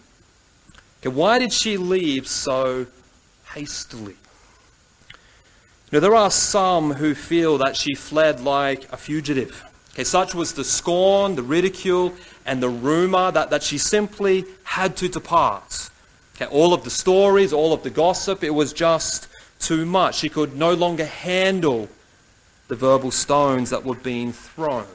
Okay, 1.00 1.10
why 1.10 1.40
did 1.40 1.54
she 1.54 1.78
leave 1.78 2.28
so 2.28 2.88
hastily. 3.54 4.16
Now, 5.92 6.00
there 6.00 6.16
are 6.16 6.32
some 6.32 6.94
who 6.94 7.14
feel 7.14 7.58
that 7.58 7.76
she 7.76 7.96
fled 7.96 8.40
like 8.40 8.92
a 8.94 8.98
fugitive. 8.98 9.64
Okay, 9.94 10.06
such 10.06 10.34
was 10.34 10.54
the 10.54 10.64
scorn, 10.64 11.36
the 11.36 11.44
ridicule, 11.44 12.14
and 12.46 12.64
the 12.64 12.70
rumor 12.70 13.30
that, 13.32 13.50
that 13.50 13.62
she 13.62 13.78
simply 13.78 14.46
had 14.64 14.96
to 14.98 15.10
depart. 15.10 15.90
Okay, 16.36 16.46
all 16.46 16.74
of 16.74 16.86
the 16.86 16.90
stories, 16.90 17.52
all 17.52 17.74
of 17.74 17.84
the 17.84 17.90
gossip, 17.90 18.42
it 18.44 18.52
was 18.52 18.72
just 18.72 19.28
too 19.60 19.86
much. 19.86 20.16
She 20.16 20.30
could 20.30 20.56
no 20.56 20.74
longer 20.74 21.06
handle 21.06 21.90
the 22.70 22.76
verbal 22.76 23.12
stones 23.12 23.70
that 23.70 23.84
were 23.84 23.96
being 23.96 24.32
thrown. 24.32 24.88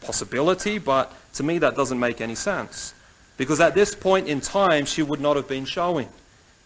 Possibility, 0.00 0.78
but 0.78 1.12
to 1.34 1.42
me 1.42 1.58
that 1.58 1.76
doesn't 1.76 1.98
make 1.98 2.20
any 2.20 2.34
sense. 2.34 2.94
Because 3.36 3.60
at 3.60 3.74
this 3.74 3.94
point 3.94 4.28
in 4.28 4.40
time, 4.40 4.84
she 4.84 5.02
would 5.02 5.20
not 5.20 5.36
have 5.36 5.48
been 5.48 5.64
showing. 5.64 6.08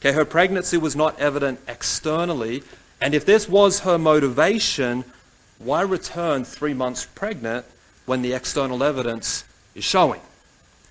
Okay, 0.01 0.13
her 0.13 0.25
pregnancy 0.25 0.77
was 0.77 0.95
not 0.95 1.19
evident 1.19 1.61
externally, 1.67 2.63
and 3.01 3.15
if 3.15 3.25
this 3.25 3.49
was 3.49 3.81
her 3.81 3.99
motivation, 3.99 5.05
why 5.59 5.83
return 5.83 6.45
three 6.45 6.75
months 6.75 7.07
pregnant 7.07 7.65
when 8.07 8.23
the 8.23 8.33
external 8.33 8.83
evidence 8.83 9.45
is 9.75 9.85
showing? 9.85 10.21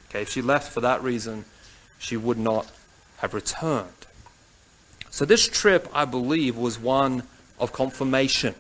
Okay, 0.10 0.22
if 0.22 0.30
she 0.30 0.42
left 0.42 0.72
for 0.72 0.82
that 0.82 1.04
reason, 1.04 1.46
she 2.00 2.18
would 2.18 2.38
not 2.38 2.72
have 3.18 3.34
returned. 3.34 3.88
So 5.10 5.26
this 5.26 5.48
trip, 5.48 5.88
I 5.94 6.06
believe, 6.06 6.58
was 6.58 6.80
one 6.80 7.24
of 7.60 7.72
confirmation. 7.72 8.56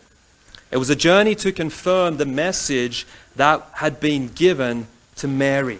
It 0.71 0.77
was 0.77 0.89
a 0.89 0.95
journey 0.95 1.35
to 1.35 1.51
confirm 1.51 2.17
the 2.17 2.25
message 2.25 3.05
that 3.35 3.67
had 3.73 3.99
been 3.99 4.27
given 4.27 4.87
to 5.17 5.27
Mary. 5.27 5.79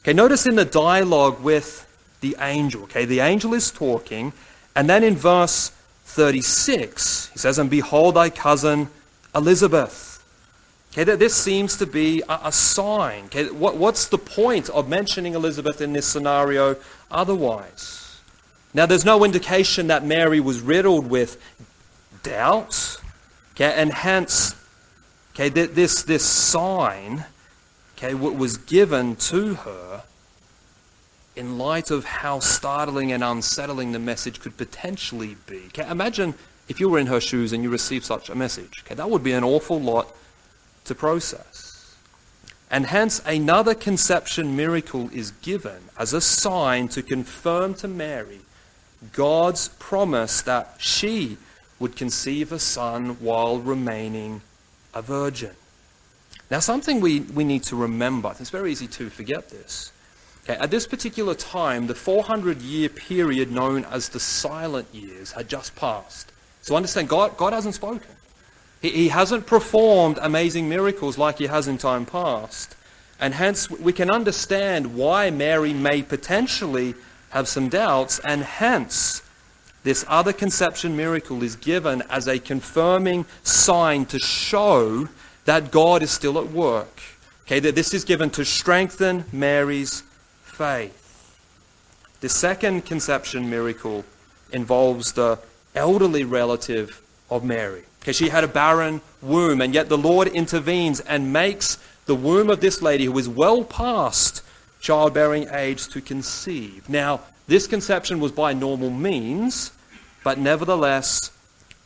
Okay, 0.00 0.12
notice 0.12 0.46
in 0.46 0.56
the 0.56 0.64
dialogue 0.64 1.42
with 1.42 1.86
the 2.20 2.36
angel. 2.40 2.82
Okay, 2.84 3.04
the 3.04 3.20
angel 3.20 3.54
is 3.54 3.70
talking, 3.70 4.32
and 4.76 4.88
then 4.88 5.02
in 5.02 5.16
verse 5.16 5.70
36, 6.04 7.30
he 7.32 7.38
says, 7.38 7.58
And 7.58 7.70
behold 7.70 8.14
thy 8.14 8.30
cousin 8.30 8.88
Elizabeth. 9.34 10.14
Okay, 10.92 11.02
that 11.04 11.18
this 11.18 11.34
seems 11.34 11.76
to 11.78 11.86
be 11.86 12.22
a, 12.28 12.52
sign. 12.52 13.24
Okay, 13.24 13.50
what, 13.50 13.76
what's 13.76 14.06
the 14.06 14.18
point 14.18 14.70
of 14.70 14.88
mentioning 14.88 15.34
Elizabeth 15.34 15.80
in 15.80 15.92
this 15.92 16.06
scenario 16.06 16.76
otherwise? 17.10 18.20
Now, 18.72 18.86
there's 18.86 19.04
no 19.04 19.24
indication 19.24 19.88
that 19.88 20.04
Mary 20.04 20.38
was 20.38 20.60
riddled 20.60 21.10
with 21.10 21.40
doubts, 22.22 22.98
okay, 23.54 23.72
and 23.74 23.92
hence, 23.92 24.54
okay, 25.34 25.48
this, 25.48 26.02
this 26.02 26.24
sign, 26.24 27.24
okay, 27.96 28.14
was 28.14 28.56
given 28.56 29.16
to 29.16 29.54
her 29.54 30.02
in 31.36 31.58
light 31.58 31.90
of 31.90 32.04
how 32.04 32.38
startling 32.38 33.12
and 33.12 33.24
unsettling 33.24 33.92
the 33.92 33.98
message 33.98 34.40
could 34.40 34.56
potentially 34.56 35.36
be. 35.46 35.62
Okay, 35.66 35.88
imagine 35.90 36.34
if 36.68 36.80
you 36.80 36.88
were 36.88 36.98
in 36.98 37.08
her 37.08 37.20
shoes 37.20 37.52
and 37.52 37.62
you 37.62 37.70
received 37.70 38.04
such 38.04 38.30
a 38.30 38.34
message. 38.34 38.82
Okay, 38.84 38.94
that 38.94 39.10
would 39.10 39.24
be 39.24 39.32
an 39.32 39.44
awful 39.44 39.80
lot 39.80 40.14
to 40.84 40.94
process. 40.94 41.96
And 42.70 42.86
hence, 42.86 43.22
another 43.26 43.74
conception 43.74 44.56
miracle 44.56 45.10
is 45.12 45.30
given 45.30 45.84
as 45.98 46.12
a 46.12 46.20
sign 46.20 46.88
to 46.88 47.02
confirm 47.02 47.74
to 47.74 47.88
Mary 47.88 48.40
God's 49.12 49.68
promise 49.78 50.40
that 50.42 50.76
she 50.78 51.36
would 51.78 51.96
conceive 51.96 52.52
a 52.52 52.58
son 52.58 53.16
while 53.20 53.58
remaining 53.58 54.40
a 54.94 55.02
virgin. 55.02 55.50
Now, 56.50 56.60
something 56.60 57.00
we, 57.00 57.20
we 57.20 57.44
need 57.44 57.62
to 57.64 57.76
remember, 57.76 58.34
it's 58.38 58.50
very 58.50 58.70
easy 58.70 58.86
to 58.88 59.10
forget 59.10 59.50
this 59.50 59.92
Okay, 60.44 60.60
at 60.60 60.70
this 60.70 60.86
particular 60.86 61.34
time, 61.34 61.86
the 61.86 61.94
400 61.94 62.60
year 62.60 62.90
period 62.90 63.50
known 63.50 63.86
as 63.86 64.10
the 64.10 64.20
silent 64.20 64.86
years 64.92 65.32
had 65.32 65.48
just 65.48 65.74
passed. 65.74 66.32
So 66.60 66.76
understand, 66.76 67.08
God, 67.08 67.36
God 67.38 67.54
hasn't 67.54 67.74
spoken. 67.74 68.10
He, 68.82 68.90
he 68.90 69.08
hasn't 69.08 69.46
performed 69.46 70.18
amazing 70.20 70.68
miracles 70.68 71.16
like 71.16 71.38
he 71.38 71.46
has 71.46 71.66
in 71.66 71.78
time 71.78 72.04
past. 72.04 72.76
And 73.18 73.32
hence, 73.32 73.70
we 73.70 73.94
can 73.94 74.10
understand 74.10 74.94
why 74.94 75.30
Mary 75.30 75.72
may 75.72 76.02
potentially 76.02 76.94
have 77.30 77.48
some 77.48 77.70
doubts, 77.70 78.18
and 78.18 78.42
hence, 78.42 79.22
this 79.84 80.04
other 80.08 80.32
conception 80.32 80.96
miracle 80.96 81.42
is 81.42 81.56
given 81.56 82.02
as 82.10 82.26
a 82.26 82.38
confirming 82.38 83.26
sign 83.42 84.06
to 84.06 84.18
show 84.18 85.08
that 85.44 85.70
God 85.70 86.02
is 86.02 86.10
still 86.10 86.38
at 86.38 86.50
work. 86.50 87.02
Okay, 87.46 87.60
that 87.60 87.74
this 87.74 87.92
is 87.92 88.04
given 88.04 88.30
to 88.30 88.44
strengthen 88.44 89.26
Mary's 89.30 90.02
faith. 90.42 91.02
The 92.20 92.30
second 92.30 92.86
conception 92.86 93.50
miracle 93.50 94.04
involves 94.50 95.12
the 95.12 95.38
elderly 95.74 96.24
relative 96.24 97.02
of 97.28 97.44
Mary. 97.44 97.82
Because 98.00 98.16
she 98.16 98.30
had 98.30 98.44
a 98.44 98.48
barren 98.48 99.02
womb, 99.20 99.60
and 99.60 99.74
yet 99.74 99.90
the 99.90 99.98
Lord 99.98 100.28
intervenes 100.28 101.00
and 101.00 101.32
makes 101.32 101.76
the 102.06 102.14
womb 102.14 102.48
of 102.48 102.60
this 102.60 102.80
lady, 102.80 103.04
who 103.04 103.18
is 103.18 103.28
well 103.28 103.64
past 103.64 104.42
childbearing 104.80 105.48
age, 105.50 105.88
to 105.88 106.00
conceive. 106.00 106.88
Now, 106.88 107.20
this 107.46 107.66
conception 107.66 108.20
was 108.20 108.32
by 108.32 108.52
normal 108.52 108.90
means, 108.90 109.72
but 110.22 110.38
nevertheless, 110.38 111.30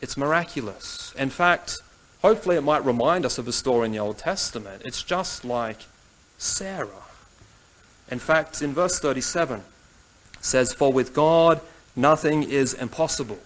it's 0.01 0.17
miraculous. 0.17 1.13
In 1.19 1.31
fact, 1.31 1.79
hopefully, 2.23 2.57
it 2.57 2.63
might 2.63 2.85
remind 2.85 3.27
us 3.27 3.39
of 3.39 3.49
a 3.49 3.53
story 3.53 3.87
in 3.87 3.93
the 3.93 3.99
Old 3.99 4.19
Testament. 4.19 4.83
It's 4.85 5.03
just 5.03 5.45
like 5.45 5.79
Sarah. 6.39 7.05
In 8.11 8.19
fact, 8.19 8.63
in 8.63 8.73
verse 8.73 8.99
37, 8.99 9.63
says, 10.41 10.73
For 10.73 10.93
with 10.93 11.13
God 11.13 11.61
nothing 11.97 12.45
is 12.45 12.75
impossible. 12.75 13.39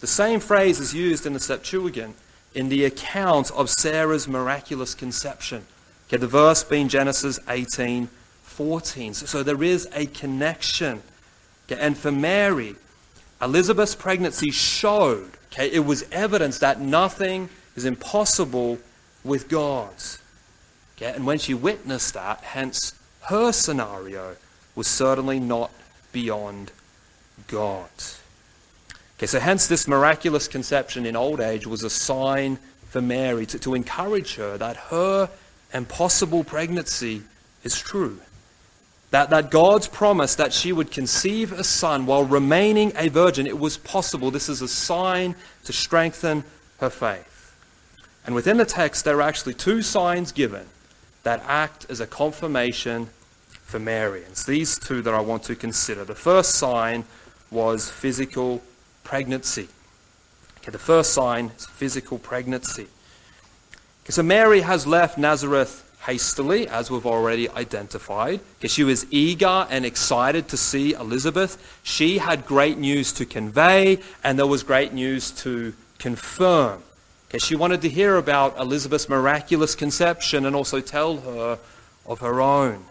The 0.00 0.06
same 0.06 0.38
phrase 0.40 0.78
is 0.78 0.94
used 0.94 1.26
in 1.26 1.32
the 1.32 1.40
Septuagint 1.40 2.14
in 2.54 2.68
the 2.68 2.84
account 2.84 3.50
of 3.50 3.68
Sarah's 3.68 4.28
miraculous 4.28 4.94
conception. 4.94 5.66
Okay, 6.06 6.16
the 6.16 6.26
verse 6.26 6.64
being 6.64 6.88
Genesis 6.88 7.38
18 7.48 8.08
14. 8.42 9.14
So, 9.14 9.26
so 9.26 9.42
there 9.44 9.62
is 9.62 9.88
a 9.92 10.06
connection. 10.06 11.02
Okay, 11.70 11.80
and 11.80 11.96
for 11.96 12.10
Mary, 12.10 12.76
Elizabeth's 13.42 13.94
pregnancy 13.94 14.50
showed, 14.50 15.30
okay, 15.52 15.70
it 15.70 15.84
was 15.84 16.04
evidence 16.10 16.58
that 16.58 16.80
nothing 16.80 17.50
is 17.76 17.84
impossible 17.84 18.78
with 19.22 19.48
God. 19.48 19.92
Okay, 20.96 21.12
and 21.14 21.26
when 21.26 21.38
she 21.38 21.54
witnessed 21.54 22.14
that, 22.14 22.40
hence 22.40 22.94
her 23.22 23.52
scenario 23.52 24.36
was 24.74 24.86
certainly 24.86 25.38
not 25.38 25.70
beyond 26.12 26.72
God. 27.46 27.90
Okay, 29.18 29.26
so 29.26 29.38
hence 29.38 29.66
this 29.66 29.86
miraculous 29.86 30.48
conception 30.48 31.04
in 31.04 31.16
old 31.16 31.40
age 31.40 31.66
was 31.66 31.82
a 31.82 31.90
sign 31.90 32.58
for 32.88 33.02
Mary 33.02 33.44
to, 33.46 33.58
to 33.58 33.74
encourage 33.74 34.36
her 34.36 34.56
that 34.56 34.76
her 34.76 35.28
impossible 35.74 36.44
pregnancy 36.44 37.22
is 37.62 37.78
true. 37.78 38.20
That, 39.10 39.30
that 39.30 39.50
God's 39.50 39.88
promise 39.88 40.34
that 40.34 40.52
she 40.52 40.70
would 40.70 40.90
conceive 40.90 41.52
a 41.52 41.64
son 41.64 42.04
while 42.04 42.24
remaining 42.24 42.92
a 42.94 43.08
virgin, 43.08 43.46
it 43.46 43.58
was 43.58 43.78
possible. 43.78 44.30
This 44.30 44.48
is 44.50 44.60
a 44.60 44.68
sign 44.68 45.34
to 45.64 45.72
strengthen 45.72 46.44
her 46.80 46.90
faith. 46.90 47.56
And 48.26 48.34
within 48.34 48.58
the 48.58 48.66
text, 48.66 49.06
there 49.06 49.16
are 49.16 49.22
actually 49.22 49.54
two 49.54 49.80
signs 49.80 50.32
given 50.32 50.66
that 51.22 51.42
act 51.46 51.86
as 51.88 52.00
a 52.00 52.06
confirmation 52.06 53.08
for 53.48 53.78
Mary. 53.78 54.22
And 54.22 54.32
it's 54.32 54.44
these 54.44 54.78
two 54.78 55.00
that 55.02 55.14
I 55.14 55.20
want 55.20 55.42
to 55.44 55.56
consider. 55.56 56.04
The 56.04 56.14
first 56.14 56.56
sign 56.56 57.04
was 57.50 57.88
physical 57.88 58.62
pregnancy. 59.04 59.68
Okay, 60.58 60.70
the 60.70 60.78
first 60.78 61.14
sign 61.14 61.52
is 61.56 61.64
physical 61.64 62.18
pregnancy. 62.18 62.88
Okay, 64.04 64.10
so 64.10 64.22
Mary 64.22 64.60
has 64.60 64.86
left 64.86 65.16
Nazareth 65.16 65.87
hastily, 66.06 66.68
as 66.68 66.90
we've 66.90 67.06
already 67.06 67.50
identified, 67.50 68.40
because 68.58 68.72
she 68.72 68.84
was 68.84 69.06
eager 69.10 69.66
and 69.68 69.84
excited 69.84 70.48
to 70.48 70.56
see 70.56 70.94
Elizabeth. 70.94 71.80
She 71.82 72.18
had 72.18 72.46
great 72.46 72.78
news 72.78 73.12
to 73.14 73.26
convey, 73.26 73.98
and 74.24 74.38
there 74.38 74.46
was 74.46 74.62
great 74.62 74.92
news 74.92 75.30
to 75.42 75.74
confirm. 75.98 76.82
Okay, 77.28 77.38
she 77.38 77.54
wanted 77.54 77.82
to 77.82 77.88
hear 77.88 78.16
about 78.16 78.58
Elizabeth's 78.58 79.08
miraculous 79.08 79.74
conception 79.74 80.46
and 80.46 80.56
also 80.56 80.80
tell 80.80 81.18
her 81.18 81.58
of 82.06 82.20
her 82.20 82.40
own. 82.40 82.84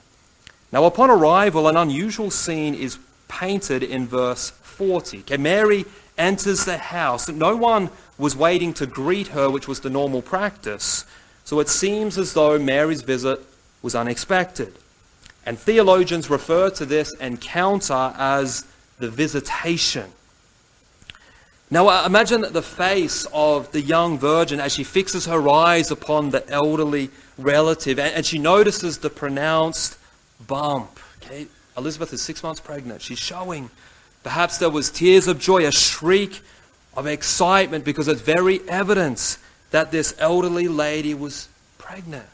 Now, 0.71 0.83
upon 0.85 1.09
arrival, 1.09 1.67
an 1.67 1.77
unusual 1.77 2.29
scene 2.29 2.75
is 2.75 2.99
painted 3.27 3.81
in 3.81 4.07
verse 4.07 4.51
40. 4.51 5.19
Okay, 5.21 5.37
Mary 5.37 5.85
enters 6.17 6.65
the 6.65 6.77
house. 6.77 7.27
No 7.29 7.55
one 7.55 7.89
was 8.17 8.35
waiting 8.35 8.73
to 8.75 8.85
greet 8.85 9.29
her, 9.29 9.49
which 9.49 9.67
was 9.67 9.79
the 9.79 9.89
normal 9.89 10.21
practice. 10.21 11.05
So 11.47 11.61
it 11.61 11.69
seems 11.69 12.17
as 12.17 12.33
though 12.33 12.59
Mary's 12.59 13.03
visit 13.03 13.39
was 13.81 13.95
unexpected. 13.95 14.73
And 15.45 15.57
theologians 15.57 16.29
refer 16.29 16.69
to 16.71 16.85
this 16.85 17.13
encounter 17.13 18.13
as 18.17 18.65
the 18.99 19.09
visitation. 19.09 20.11
Now 21.71 22.05
imagine 22.05 22.41
the 22.41 22.61
face 22.61 23.25
of 23.31 23.71
the 23.71 23.79
young 23.79 24.19
virgin 24.19 24.59
as 24.59 24.73
she 24.73 24.83
fixes 24.83 25.25
her 25.25 25.47
eyes 25.47 25.89
upon 25.89 26.31
the 26.31 26.45
elderly 26.49 27.11
relative 27.37 27.97
and, 27.97 28.25
she 28.25 28.39
notices 28.39 28.97
the 28.97 29.09
pronounced 29.09 29.97
bump. 30.45 30.99
Okay? 31.23 31.47
Elizabeth 31.77 32.11
is 32.11 32.21
six 32.21 32.43
months 32.43 32.59
pregnant. 32.59 33.01
She's 33.01 33.19
showing. 33.19 33.69
Perhaps 34.21 34.57
there 34.57 34.69
was 34.69 34.89
tears 34.89 35.29
of 35.29 35.39
joy, 35.39 35.65
a 35.65 35.71
shriek 35.71 36.41
of 36.97 37.07
excitement 37.07 37.85
because 37.85 38.09
it's 38.09 38.19
very 38.19 38.59
evidence 38.67 39.37
that 39.71 39.91
this 39.91 40.15
elderly 40.19 40.67
lady 40.67 41.13
was 41.13 41.49
pregnant. 41.77 42.25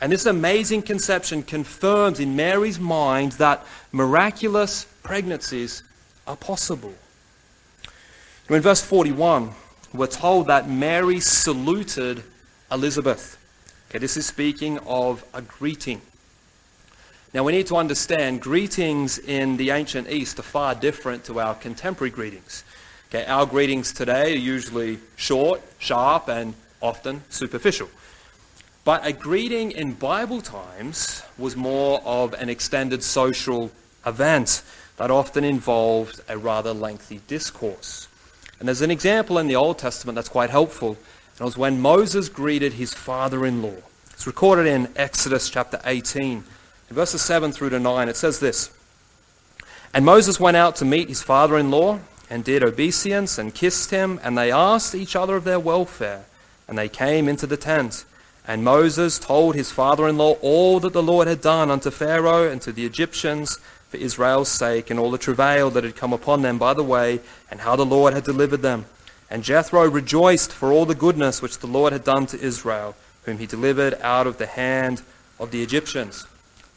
And 0.00 0.10
this 0.10 0.24
amazing 0.24 0.82
conception 0.82 1.42
confirms 1.42 2.20
in 2.20 2.34
Mary's 2.34 2.80
mind 2.80 3.32
that 3.32 3.66
miraculous 3.92 4.86
pregnancies 5.02 5.82
are 6.26 6.36
possible. 6.36 6.94
In 8.48 8.60
verse 8.62 8.82
41, 8.82 9.50
we're 9.92 10.06
told 10.06 10.46
that 10.46 10.68
Mary 10.68 11.20
saluted 11.20 12.22
Elizabeth. 12.72 13.36
Okay, 13.90 13.98
this 13.98 14.16
is 14.16 14.26
speaking 14.26 14.78
of 14.86 15.24
a 15.34 15.42
greeting. 15.42 16.00
Now 17.34 17.44
we 17.44 17.52
need 17.52 17.66
to 17.68 17.76
understand 17.76 18.40
greetings 18.40 19.18
in 19.18 19.56
the 19.56 19.70
ancient 19.70 20.08
East 20.08 20.38
are 20.38 20.42
far 20.42 20.74
different 20.74 21.24
to 21.24 21.40
our 21.40 21.54
contemporary 21.54 22.10
greetings. 22.10 22.64
Okay, 23.12 23.26
our 23.26 23.44
greetings 23.44 23.92
today 23.92 24.34
are 24.34 24.38
usually 24.38 25.00
short, 25.16 25.60
sharp, 25.80 26.28
and 26.28 26.54
often 26.80 27.24
superficial. 27.28 27.90
But 28.84 29.04
a 29.04 29.12
greeting 29.12 29.72
in 29.72 29.94
Bible 29.94 30.40
times 30.40 31.24
was 31.36 31.56
more 31.56 32.00
of 32.04 32.34
an 32.34 32.48
extended 32.48 33.02
social 33.02 33.72
event 34.06 34.62
that 34.96 35.10
often 35.10 35.42
involved 35.42 36.20
a 36.28 36.38
rather 36.38 36.72
lengthy 36.72 37.20
discourse. 37.26 38.06
And 38.60 38.68
there's 38.68 38.80
an 38.80 38.92
example 38.92 39.38
in 39.38 39.48
the 39.48 39.56
Old 39.56 39.78
Testament 39.78 40.14
that's 40.14 40.28
quite 40.28 40.50
helpful. 40.50 40.96
It 41.34 41.42
was 41.42 41.58
when 41.58 41.80
Moses 41.80 42.28
greeted 42.28 42.74
his 42.74 42.94
father 42.94 43.44
in 43.44 43.60
law. 43.60 43.78
It's 44.12 44.28
recorded 44.28 44.66
in 44.66 44.88
Exodus 44.94 45.50
chapter 45.50 45.80
18. 45.84 46.44
In 46.90 46.94
verses 46.94 47.22
7 47.22 47.50
through 47.50 47.70
to 47.70 47.80
9, 47.80 48.08
it 48.08 48.14
says 48.14 48.38
this 48.38 48.70
And 49.92 50.04
Moses 50.04 50.38
went 50.38 50.56
out 50.56 50.76
to 50.76 50.84
meet 50.84 51.08
his 51.08 51.24
father 51.24 51.58
in 51.58 51.72
law, 51.72 51.98
and 52.30 52.44
did 52.44 52.62
obeisance, 52.62 53.36
and 53.36 53.54
kissed 53.54 53.90
him, 53.90 54.20
and 54.22 54.38
they 54.38 54.52
asked 54.52 54.94
each 54.94 55.16
other 55.16 55.36
of 55.36 55.44
their 55.44 55.60
welfare. 55.60 56.24
And 56.68 56.78
they 56.78 56.88
came 56.88 57.28
into 57.28 57.46
the 57.46 57.56
tent. 57.56 58.04
And 58.46 58.64
Moses 58.64 59.18
told 59.18 59.54
his 59.54 59.70
father 59.70 60.08
in 60.08 60.16
law 60.16 60.34
all 60.40 60.80
that 60.80 60.92
the 60.92 61.02
Lord 61.02 61.26
had 61.26 61.40
done 61.40 61.70
unto 61.70 61.90
Pharaoh 61.90 62.48
and 62.48 62.62
to 62.62 62.72
the 62.72 62.86
Egyptians 62.86 63.58
for 63.88 63.96
Israel's 63.96 64.48
sake, 64.48 64.88
and 64.88 65.00
all 65.00 65.10
the 65.10 65.18
travail 65.18 65.68
that 65.70 65.82
had 65.82 65.96
come 65.96 66.12
upon 66.12 66.42
them 66.42 66.58
by 66.58 66.72
the 66.72 66.84
way, 66.84 67.20
and 67.50 67.60
how 67.60 67.74
the 67.74 67.84
Lord 67.84 68.14
had 68.14 68.24
delivered 68.24 68.62
them. 68.62 68.86
And 69.28 69.42
Jethro 69.44 69.88
rejoiced 69.88 70.52
for 70.52 70.72
all 70.72 70.86
the 70.86 70.94
goodness 70.94 71.42
which 71.42 71.58
the 71.58 71.66
Lord 71.66 71.92
had 71.92 72.04
done 72.04 72.26
to 72.26 72.40
Israel, 72.40 72.94
whom 73.24 73.38
he 73.38 73.46
delivered 73.46 73.94
out 74.00 74.26
of 74.28 74.38
the 74.38 74.46
hand 74.46 75.02
of 75.38 75.50
the 75.50 75.62
Egyptians. 75.62 76.24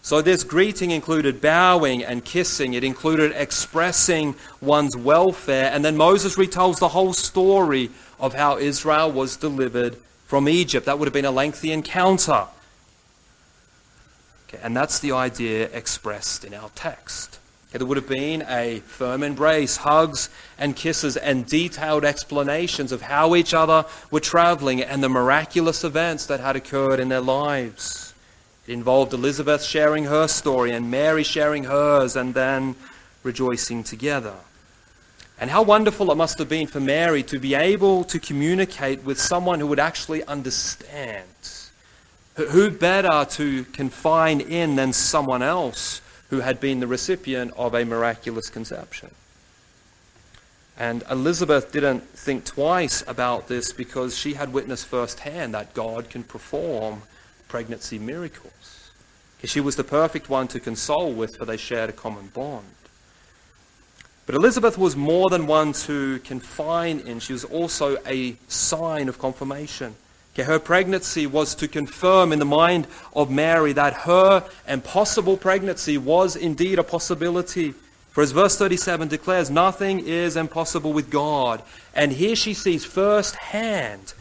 So 0.04 0.22
this 0.22 0.44
greeting 0.44 0.92
included 0.92 1.40
bowing 1.40 2.04
and 2.04 2.26
kissing. 2.26 2.74
It 2.74 2.84
included 2.84 3.32
expressing 3.36 4.36
one's 4.60 4.98
welfare. 4.98 5.72
And 5.72 5.84
then 5.84 5.96
Moses 5.96 6.36
retells 6.36 6.80
the 6.80 6.90
whole 6.90 7.14
story 7.14 7.90
of 8.20 8.34
how 8.34 8.58
Israel 8.58 9.10
was 9.10 9.38
delivered 9.38 9.96
from 10.26 10.50
Egypt. 10.50 10.88
That 10.88 11.00
would 11.00 11.06
have 11.06 11.14
been 11.14 11.24
a 11.24 11.32
lengthy 11.32 11.72
encounter. 11.72 12.48
Okay, 14.50 14.60
and 14.62 14.76
that's 14.76 15.00
the 15.00 15.14
idea 15.14 15.70
expressed 15.72 16.44
in 16.44 16.54
our 16.54 16.70
text. 16.76 17.40
Okay, 17.70 17.78
there 17.78 17.88
would 17.88 17.96
have 17.96 18.10
been 18.10 18.44
a 18.50 18.82
firm 18.82 19.24
embrace, 19.24 19.78
hugs 19.78 20.30
and 20.58 20.76
kisses, 20.76 21.16
and 21.16 21.46
detailed 21.46 22.04
explanations 22.04 22.92
of 22.92 23.04
how 23.04 23.36
each 23.36 23.54
other 23.54 23.86
were 24.12 24.20
traveling 24.20 24.82
and 24.82 25.02
the 25.02 25.08
miraculous 25.08 25.86
events 25.86 26.26
that 26.26 26.42
had 26.42 26.58
occurred 26.58 27.00
in 27.00 27.08
their 27.08 27.22
lives. 27.22 28.13
It 28.66 28.74
involved 28.74 29.14
Elizabeth 29.14 29.64
sharing 29.64 30.06
her 30.06 30.28
story 30.28 30.72
and 30.72 30.90
Mary 30.90 31.24
sharing 31.24 31.66
hers 31.66 32.16
and 32.16 32.34
then 32.34 32.76
rejoicing 33.22 33.84
together. 33.84 34.36
And 35.40 35.50
how 35.50 35.64
wonderful 35.64 36.12
it 36.12 36.16
must 36.16 36.38
have 36.40 36.48
been 36.48 36.68
for 36.68 36.80
Mary 36.80 37.24
to 37.24 37.40
be 37.40 37.56
able 37.56 38.04
to 38.06 38.20
communicate 38.20 39.04
with 39.04 39.20
someone 39.20 39.60
who 39.60 39.68
would 39.68 39.80
actually 39.80 40.24
understand. 40.24 41.28
Who 42.36 42.72
better 42.72 43.26
to 43.32 43.66
confine 43.66 44.40
in 44.40 44.76
than 44.76 44.94
someone 44.94 45.42
else 45.42 46.02
who 46.30 46.40
had 46.40 46.60
been 46.60 46.80
the 46.80 46.88
recipient 46.88 47.54
of 47.58 47.76
a 47.76 47.84
miraculous 47.84 48.50
conception? 48.50 49.12
And 50.78 51.04
Elizabeth 51.12 51.72
didn't 51.72 52.02
think 52.10 52.46
twice 52.46 53.04
about 53.06 53.48
this 53.48 53.72
because 53.72 54.18
she 54.18 54.34
had 54.34 54.54
witnessed 54.54 54.88
firsthand 54.88 55.54
that 55.54 55.74
God 55.74 56.10
can 56.10 56.24
perform 56.24 57.04
pregnancy 57.54 58.00
miracles. 58.00 58.90
She 59.44 59.62
was 59.62 59.76
the 59.76 59.84
perfect 59.84 60.28
one 60.28 60.48
to 60.48 60.60
console 60.60 61.14
with, 61.14 61.38
for 61.38 61.46
they 61.46 61.56
shared 61.56 61.88
a 61.88 61.94
common 61.94 62.30
bond. 62.34 62.66
But 64.26 64.34
Elizabeth 64.34 64.76
was 64.76 64.96
more 64.96 65.30
than 65.30 65.46
one 65.46 65.74
to 65.86 66.18
confine 66.22 67.02
in. 67.02 67.20
She 67.20 67.32
was 67.32 67.44
also 67.44 67.98
a 68.08 68.38
sign 68.48 69.08
of 69.08 69.20
confirmation. 69.20 69.94
Her 70.36 70.58
pregnancy 70.58 71.28
was 71.28 71.54
to 71.54 71.68
confirm 71.68 72.34
in 72.34 72.40
the 72.40 72.54
mind 72.64 72.88
of 73.16 73.30
Mary 73.30 73.72
that 73.74 73.94
her 74.10 74.44
impossible 74.68 75.38
pregnancy 75.38 76.00
was 76.00 76.36
indeed 76.36 76.80
a 76.80 76.84
possibility. 76.84 77.76
For 78.14 78.24
as 78.24 78.32
verse 78.32 78.58
37 78.58 79.10
declares, 79.10 79.52
nothing 79.52 80.00
is 80.00 80.36
impossible 80.36 80.92
with 80.92 81.12
God. 81.12 81.62
And 81.94 82.14
here 82.14 82.36
she 82.36 82.56
sees 82.56 82.84
firsthand 82.84 84.16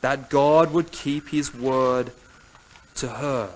that 0.00 0.30
God 0.30 0.72
would 0.72 0.92
keep 0.92 1.28
his 1.28 1.54
word 1.54 2.12
to 3.00 3.08
her. 3.08 3.50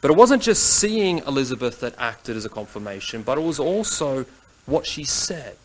But 0.00 0.10
it 0.10 0.16
wasn't 0.16 0.42
just 0.42 0.64
seeing 0.64 1.18
Elizabeth 1.18 1.80
that 1.80 1.94
acted 1.96 2.36
as 2.36 2.44
a 2.44 2.48
confirmation, 2.48 3.22
but 3.22 3.38
it 3.38 3.42
was 3.42 3.60
also 3.60 4.26
what 4.66 4.84
she 4.86 5.04
said. 5.04 5.56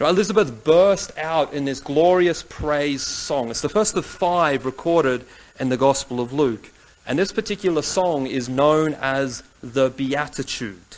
Now, 0.00 0.08
Elizabeth 0.08 0.64
burst 0.64 1.16
out 1.18 1.52
in 1.52 1.66
this 1.66 1.80
glorious 1.80 2.42
praise 2.42 3.02
song. 3.02 3.50
It's 3.50 3.60
the 3.60 3.68
first 3.68 3.94
of 3.94 4.06
five 4.06 4.64
recorded 4.64 5.26
in 5.58 5.68
the 5.68 5.76
Gospel 5.76 6.20
of 6.20 6.32
Luke. 6.32 6.72
And 7.06 7.18
this 7.18 7.32
particular 7.32 7.82
song 7.82 8.26
is 8.26 8.48
known 8.48 8.94
as 8.94 9.42
the 9.62 9.90
Beatitude. 9.90 10.96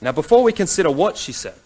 Now, 0.00 0.12
before 0.12 0.44
we 0.44 0.52
consider 0.52 0.90
what 0.90 1.16
she 1.16 1.32
said, 1.32 1.56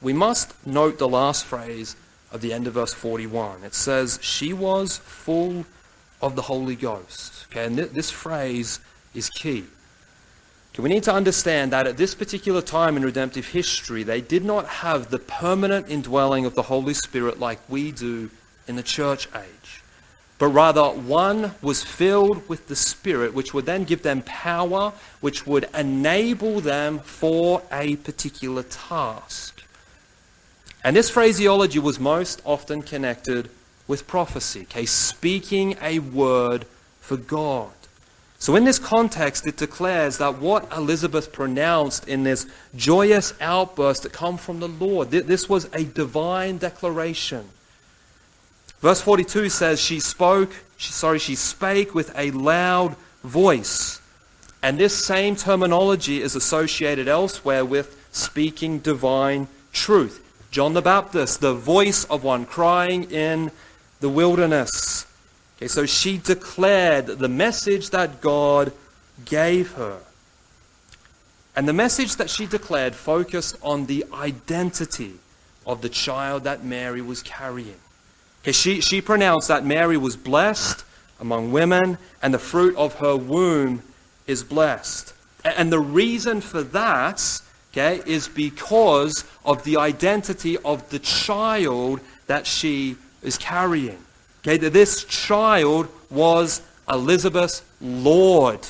we 0.00 0.14
must 0.14 0.54
note 0.66 0.98
the 0.98 1.08
last 1.08 1.44
phrase 1.44 1.96
of 2.32 2.40
the 2.40 2.54
end 2.54 2.66
of 2.66 2.74
verse 2.74 2.94
41. 2.94 3.64
It 3.64 3.74
says, 3.74 4.18
She 4.22 4.54
was 4.54 4.96
full 4.96 5.66
of 6.20 6.36
the 6.36 6.42
Holy 6.42 6.76
Ghost. 6.76 7.46
Okay, 7.50 7.66
and 7.66 7.76
th- 7.76 7.90
this 7.90 8.10
phrase 8.10 8.80
is 9.14 9.30
key. 9.30 9.64
Okay, 10.72 10.82
we 10.82 10.88
need 10.88 11.04
to 11.04 11.12
understand 11.12 11.72
that 11.72 11.86
at 11.86 11.96
this 11.96 12.14
particular 12.14 12.60
time 12.60 12.96
in 12.96 13.04
redemptive 13.04 13.48
history, 13.48 14.02
they 14.02 14.20
did 14.20 14.44
not 14.44 14.66
have 14.66 15.10
the 15.10 15.18
permanent 15.18 15.88
indwelling 15.88 16.44
of 16.44 16.54
the 16.54 16.62
Holy 16.62 16.94
Spirit 16.94 17.40
like 17.40 17.58
we 17.68 17.92
do 17.92 18.30
in 18.68 18.76
the 18.76 18.82
church 18.82 19.28
age. 19.34 19.82
But 20.38 20.48
rather, 20.48 20.84
one 20.84 21.54
was 21.62 21.82
filled 21.82 22.46
with 22.46 22.68
the 22.68 22.76
Spirit, 22.76 23.32
which 23.32 23.54
would 23.54 23.64
then 23.64 23.84
give 23.84 24.02
them 24.02 24.20
power, 24.22 24.92
which 25.20 25.46
would 25.46 25.66
enable 25.72 26.60
them 26.60 26.98
for 26.98 27.62
a 27.72 27.96
particular 27.96 28.62
task. 28.62 29.62
And 30.84 30.94
this 30.94 31.08
phraseology 31.08 31.78
was 31.78 31.98
most 31.98 32.42
often 32.44 32.82
connected 32.82 33.48
with 33.86 34.06
prophecy, 34.06 34.62
okay, 34.62 34.86
speaking 34.86 35.76
a 35.80 35.98
word 35.98 36.66
for 37.00 37.16
God. 37.16 37.70
So, 38.38 38.54
in 38.54 38.64
this 38.64 38.78
context, 38.78 39.46
it 39.46 39.56
declares 39.56 40.18
that 40.18 40.38
what 40.38 40.70
Elizabeth 40.76 41.32
pronounced 41.32 42.06
in 42.06 42.22
this 42.22 42.46
joyous 42.74 43.32
outburst 43.40 44.02
that 44.02 44.12
come 44.12 44.36
from 44.36 44.60
the 44.60 44.68
Lord, 44.68 45.10
this 45.10 45.48
was 45.48 45.64
a 45.72 45.84
divine 45.84 46.58
declaration. 46.58 47.48
Verse 48.80 49.00
42 49.00 49.48
says, 49.48 49.80
She 49.80 50.00
spoke, 50.00 50.52
she, 50.76 50.92
sorry, 50.92 51.18
she 51.18 51.34
spake 51.34 51.94
with 51.94 52.12
a 52.16 52.30
loud 52.32 52.94
voice. 53.24 54.00
And 54.62 54.78
this 54.78 54.94
same 54.94 55.36
terminology 55.36 56.20
is 56.20 56.36
associated 56.36 57.08
elsewhere 57.08 57.64
with 57.64 58.08
speaking 58.12 58.80
divine 58.80 59.48
truth. 59.72 60.22
John 60.50 60.74
the 60.74 60.82
Baptist, 60.82 61.40
the 61.40 61.54
voice 61.54 62.04
of 62.04 62.22
one 62.24 62.46
crying 62.46 63.10
in 63.10 63.50
the 64.00 64.08
wilderness. 64.08 65.06
Okay, 65.56 65.68
so 65.68 65.86
she 65.86 66.18
declared 66.18 67.06
the 67.06 67.28
message 67.28 67.90
that 67.90 68.20
God 68.20 68.72
gave 69.24 69.72
her. 69.72 69.98
And 71.54 71.66
the 71.66 71.72
message 71.72 72.16
that 72.16 72.28
she 72.28 72.46
declared 72.46 72.94
focused 72.94 73.56
on 73.62 73.86
the 73.86 74.04
identity 74.12 75.14
of 75.66 75.80
the 75.80 75.88
child 75.88 76.44
that 76.44 76.64
Mary 76.64 77.00
was 77.00 77.22
carrying. 77.22 77.80
Okay, 78.42 78.52
she, 78.52 78.80
she 78.80 79.00
pronounced 79.00 79.48
that 79.48 79.64
Mary 79.64 79.96
was 79.96 80.16
blessed 80.16 80.84
among 81.18 81.50
women, 81.50 81.96
and 82.22 82.34
the 82.34 82.38
fruit 82.38 82.76
of 82.76 82.96
her 82.96 83.16
womb 83.16 83.82
is 84.26 84.44
blessed. 84.44 85.14
And 85.44 85.72
the 85.72 85.80
reason 85.80 86.40
for 86.40 86.62
that 86.62 87.40
okay, 87.72 88.02
is 88.06 88.28
because 88.28 89.24
of 89.44 89.64
the 89.64 89.76
identity 89.76 90.58
of 90.58 90.88
the 90.90 90.98
child 90.98 92.00
that 92.26 92.46
she 92.46 92.96
is 93.26 93.36
carrying. 93.36 93.98
Okay, 94.40 94.56
that 94.56 94.72
this 94.72 95.04
child 95.04 95.88
was 96.08 96.62
Elizabeth's 96.88 97.62
Lord. 97.80 98.60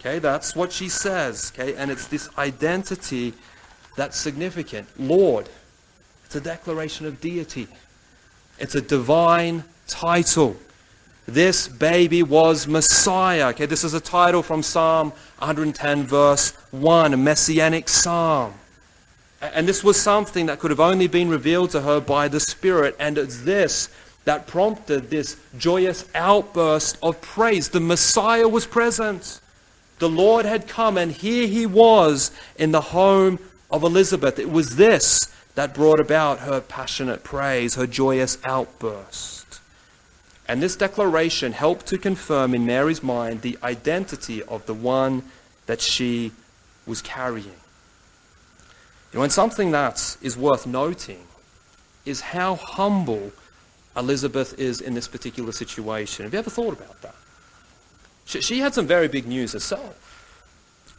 Okay, 0.00 0.18
that's 0.18 0.56
what 0.56 0.72
she 0.72 0.88
says. 0.88 1.52
Okay, 1.54 1.74
and 1.76 1.90
it's 1.90 2.08
this 2.08 2.28
identity 2.36 3.32
that's 3.96 4.18
significant. 4.18 4.88
Lord. 4.98 5.48
It's 6.26 6.34
a 6.34 6.40
declaration 6.40 7.06
of 7.06 7.20
deity. 7.20 7.68
It's 8.58 8.74
a 8.74 8.82
divine 8.82 9.62
title. 9.86 10.56
This 11.26 11.68
baby 11.68 12.22
was 12.22 12.66
Messiah. 12.66 13.48
Okay, 13.50 13.66
this 13.66 13.84
is 13.84 13.94
a 13.94 14.00
title 14.00 14.42
from 14.42 14.62
Psalm 14.62 15.10
110, 15.38 16.02
verse 16.02 16.50
1, 16.72 17.14
a 17.14 17.16
messianic 17.16 17.88
psalm. 17.88 18.54
And 19.52 19.68
this 19.68 19.84
was 19.84 20.00
something 20.00 20.46
that 20.46 20.58
could 20.58 20.70
have 20.70 20.80
only 20.80 21.06
been 21.06 21.28
revealed 21.28 21.70
to 21.70 21.82
her 21.82 22.00
by 22.00 22.28
the 22.28 22.40
Spirit. 22.40 22.96
And 22.98 23.18
it's 23.18 23.42
this 23.42 23.88
that 24.24 24.46
prompted 24.46 25.10
this 25.10 25.36
joyous 25.58 26.06
outburst 26.14 26.96
of 27.02 27.20
praise. 27.20 27.68
The 27.68 27.80
Messiah 27.80 28.48
was 28.48 28.66
present. 28.66 29.40
The 29.98 30.08
Lord 30.08 30.46
had 30.46 30.66
come, 30.66 30.96
and 30.96 31.12
here 31.12 31.46
he 31.46 31.66
was 31.66 32.30
in 32.56 32.72
the 32.72 32.80
home 32.80 33.38
of 33.70 33.82
Elizabeth. 33.82 34.38
It 34.38 34.50
was 34.50 34.76
this 34.76 35.32
that 35.54 35.74
brought 35.74 36.00
about 36.00 36.40
her 36.40 36.60
passionate 36.60 37.22
praise, 37.22 37.74
her 37.74 37.86
joyous 37.86 38.38
outburst. 38.44 39.60
And 40.48 40.62
this 40.62 40.76
declaration 40.76 41.52
helped 41.52 41.86
to 41.86 41.98
confirm 41.98 42.54
in 42.54 42.66
Mary's 42.66 43.02
mind 43.02 43.42
the 43.42 43.58
identity 43.62 44.42
of 44.42 44.66
the 44.66 44.74
one 44.74 45.22
that 45.66 45.80
she 45.80 46.32
was 46.86 47.00
carrying. 47.00 47.54
You 49.14 49.18
know, 49.18 49.22
and 49.22 49.32
something 49.32 49.70
that 49.70 50.16
is 50.22 50.36
worth 50.36 50.66
noting 50.66 51.20
is 52.04 52.20
how 52.20 52.56
humble 52.56 53.30
Elizabeth 53.96 54.58
is 54.58 54.80
in 54.80 54.94
this 54.94 55.06
particular 55.06 55.52
situation. 55.52 56.24
Have 56.24 56.32
you 56.32 56.40
ever 56.40 56.50
thought 56.50 56.72
about 56.72 57.00
that? 57.02 57.14
She, 58.24 58.40
she 58.40 58.58
had 58.58 58.74
some 58.74 58.88
very 58.88 59.06
big 59.06 59.28
news 59.28 59.52
herself. 59.52 60.00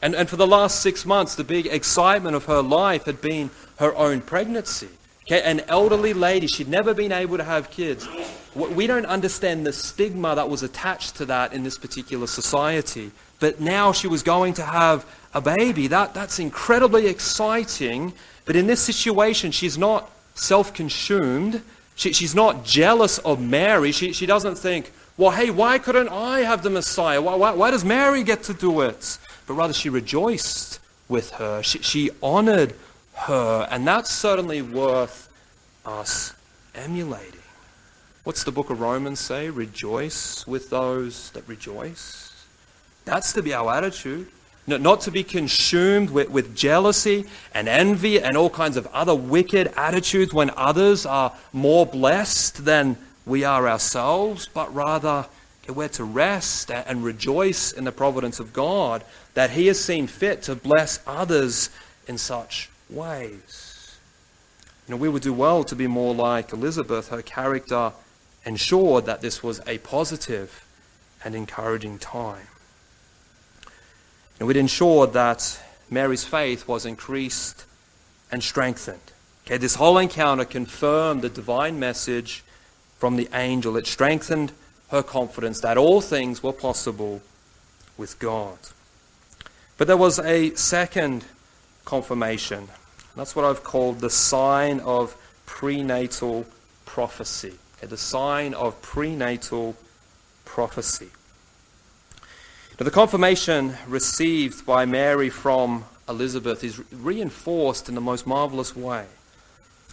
And, 0.02 0.16
and 0.16 0.30
for 0.30 0.38
the 0.38 0.48
last 0.48 0.80
six 0.80 1.06
months, 1.06 1.36
the 1.36 1.44
big 1.44 1.68
excitement 1.68 2.38
of 2.38 2.46
her 2.46 2.62
life 2.62 3.04
had 3.04 3.20
been 3.20 3.50
her 3.80 3.94
own 3.98 4.22
pregnancy. 4.22 4.88
Okay, 5.26 5.42
an 5.42 5.60
elderly 5.68 6.14
lady, 6.14 6.48
she'd 6.48 6.70
never 6.70 6.94
been 6.94 7.12
able 7.12 7.36
to 7.36 7.44
have 7.44 7.70
kids. 7.70 8.08
We 8.56 8.88
don't 8.88 9.08
understand 9.08 9.68
the 9.68 9.74
stigma 9.74 10.36
that 10.36 10.50
was 10.50 10.64
attached 10.64 11.18
to 11.18 11.26
that 11.26 11.52
in 11.52 11.64
this 11.64 11.78
particular 11.78 12.28
society. 12.28 13.12
But 13.42 13.60
now 13.60 13.92
she 13.92 14.08
was 14.08 14.24
going 14.24 14.54
to 14.54 14.64
have 14.64 15.06
a 15.36 15.42
baby. 15.42 15.88
That, 15.88 16.16
that's 16.16 16.40
incredibly 16.40 17.08
exciting. 17.08 18.14
But 18.46 18.56
in 18.56 18.66
this 18.66 18.82
situation, 18.82 19.52
she's 19.52 19.78
not 19.78 20.10
self 20.34 20.74
consumed. 20.74 21.62
She, 21.96 22.14
she's 22.14 22.34
not 22.34 22.66
jealous 22.66 23.20
of 23.20 23.40
Mary. 23.42 23.92
She, 23.92 24.14
she 24.14 24.26
doesn't 24.26 24.58
think, 24.58 24.92
well, 25.18 25.32
hey, 25.32 25.50
why 25.50 25.78
couldn't 25.78 26.10
I 26.10 26.40
have 26.40 26.64
the 26.64 26.70
Messiah? 26.70 27.22
Why, 27.22 27.36
why, 27.36 27.54
why 27.54 27.72
does 27.72 27.86
Mary 27.86 28.24
get 28.24 28.44
to 28.44 28.54
do 28.54 28.82
it? 28.82 29.18
But 29.46 29.54
rather, 29.54 29.74
she 29.74 29.90
rejoiced 29.90 30.80
with 31.08 31.32
her. 31.32 31.62
She, 31.62 31.80
she 31.80 32.10
honored 32.24 32.74
her. 33.14 33.68
And 33.70 33.86
that's 33.86 34.10
certainly 34.10 34.62
worth 34.62 35.30
us 35.86 36.34
emulating. 36.74 37.40
What's 38.24 38.44
the 38.44 38.52
book 38.52 38.70
of 38.70 38.80
Romans 38.80 39.20
say? 39.20 39.50
Rejoice 39.50 40.48
with 40.48 40.70
those 40.70 41.30
that 41.32 41.48
rejoice. 41.48 42.34
That's 43.06 43.34
to 43.34 43.44
be 43.44 43.54
our 43.54 43.72
attitude. 43.74 44.28
Not 44.68 45.02
to 45.02 45.12
be 45.12 45.24
consumed 45.24 46.10
with, 46.10 46.30
with 46.30 46.56
jealousy 46.56 47.26
and 47.54 47.68
envy 47.68 48.20
and 48.20 48.36
all 48.36 48.50
kinds 48.50 48.78
of 48.78 48.88
other 48.88 49.14
wicked 49.14 49.72
attitudes 49.78 50.34
when 50.34 50.50
others 50.58 51.06
are 51.06 51.34
more 51.54 51.86
blessed 51.86 52.66
than 52.66 52.98
we 53.28 53.44
are 53.44 53.68
ourselves, 53.68 54.50
but 54.52 54.74
rather 54.74 55.28
we're 55.68 55.90
to 55.90 56.04
rest 56.04 56.72
and 56.72 57.04
rejoice 57.04 57.72
in 57.72 57.84
the 57.84 57.92
providence 57.92 58.40
of 58.40 58.54
God 58.54 59.04
that 59.36 59.52
He 59.52 59.68
has 59.68 59.84
seen 59.84 60.08
fit 60.08 60.42
to 60.44 60.56
bless 60.56 61.00
others 61.06 61.70
in 62.08 62.18
such 62.18 62.70
ways. 62.90 63.98
You 64.88 64.94
know, 64.94 64.98
we 64.98 65.10
would 65.10 65.24
do 65.24 65.34
well 65.34 65.64
to 65.64 65.76
be 65.76 65.88
more 65.88 66.14
like 66.14 66.54
Elizabeth. 66.54 67.10
Her 67.10 67.24
character 67.24 67.94
ensured 68.46 69.06
that 69.06 69.22
this 69.22 69.42
was 69.42 69.60
a 69.66 69.80
positive 69.80 70.66
and 71.24 71.34
encouraging 71.36 71.98
time. 71.98 72.48
And 74.40 74.48
we'd 74.48 74.58
ensure 74.58 75.08
that 75.08 75.60
Mary's 75.90 76.24
faith 76.24 76.68
was 76.68 76.86
increased 76.86 77.66
and 78.32 78.44
strengthened. 78.44 79.00
Okay, 79.46 79.58
this 79.58 79.76
whole 79.76 79.98
encounter 79.98 80.46
confirmed 80.46 81.22
the 81.22 81.30
divine 81.30 81.80
message 81.80 82.44
from 82.98 83.16
the 83.16 83.30
angel. 83.34 83.78
It 83.78 83.88
strengthened 83.88 84.52
her 84.90 85.04
confidence 85.04 85.62
that 85.62 85.78
all 85.78 86.02
things 86.02 86.42
were 86.42 86.54
possible 86.54 87.22
with 87.98 88.18
God. 88.20 88.58
But 89.78 89.88
there 89.88 89.98
was 89.98 90.20
a 90.20 90.54
second 90.56 91.26
confirmation. 91.86 92.70
That's 93.16 93.36
what 93.36 93.46
I've 93.46 93.64
called 93.64 94.00
the 94.00 94.10
sign 94.10 94.80
of 94.82 95.16
prenatal 95.46 96.46
prophecy. 96.86 97.54
Okay, 97.78 97.88
the 97.88 97.98
sign 97.98 98.54
of 98.54 98.82
prenatal 98.82 99.76
prophecy. 100.44 101.10
Now, 102.78 102.84
the 102.84 102.92
confirmation 102.92 103.78
received 103.88 104.66
by 104.66 104.84
Mary 104.84 105.30
from 105.30 105.86
Elizabeth 106.10 106.62
is 106.62 106.82
reinforced 106.92 107.88
in 107.88 107.96
the 107.96 108.02
most 108.02 108.28
marvelous 108.28 108.76
way. 108.76 109.06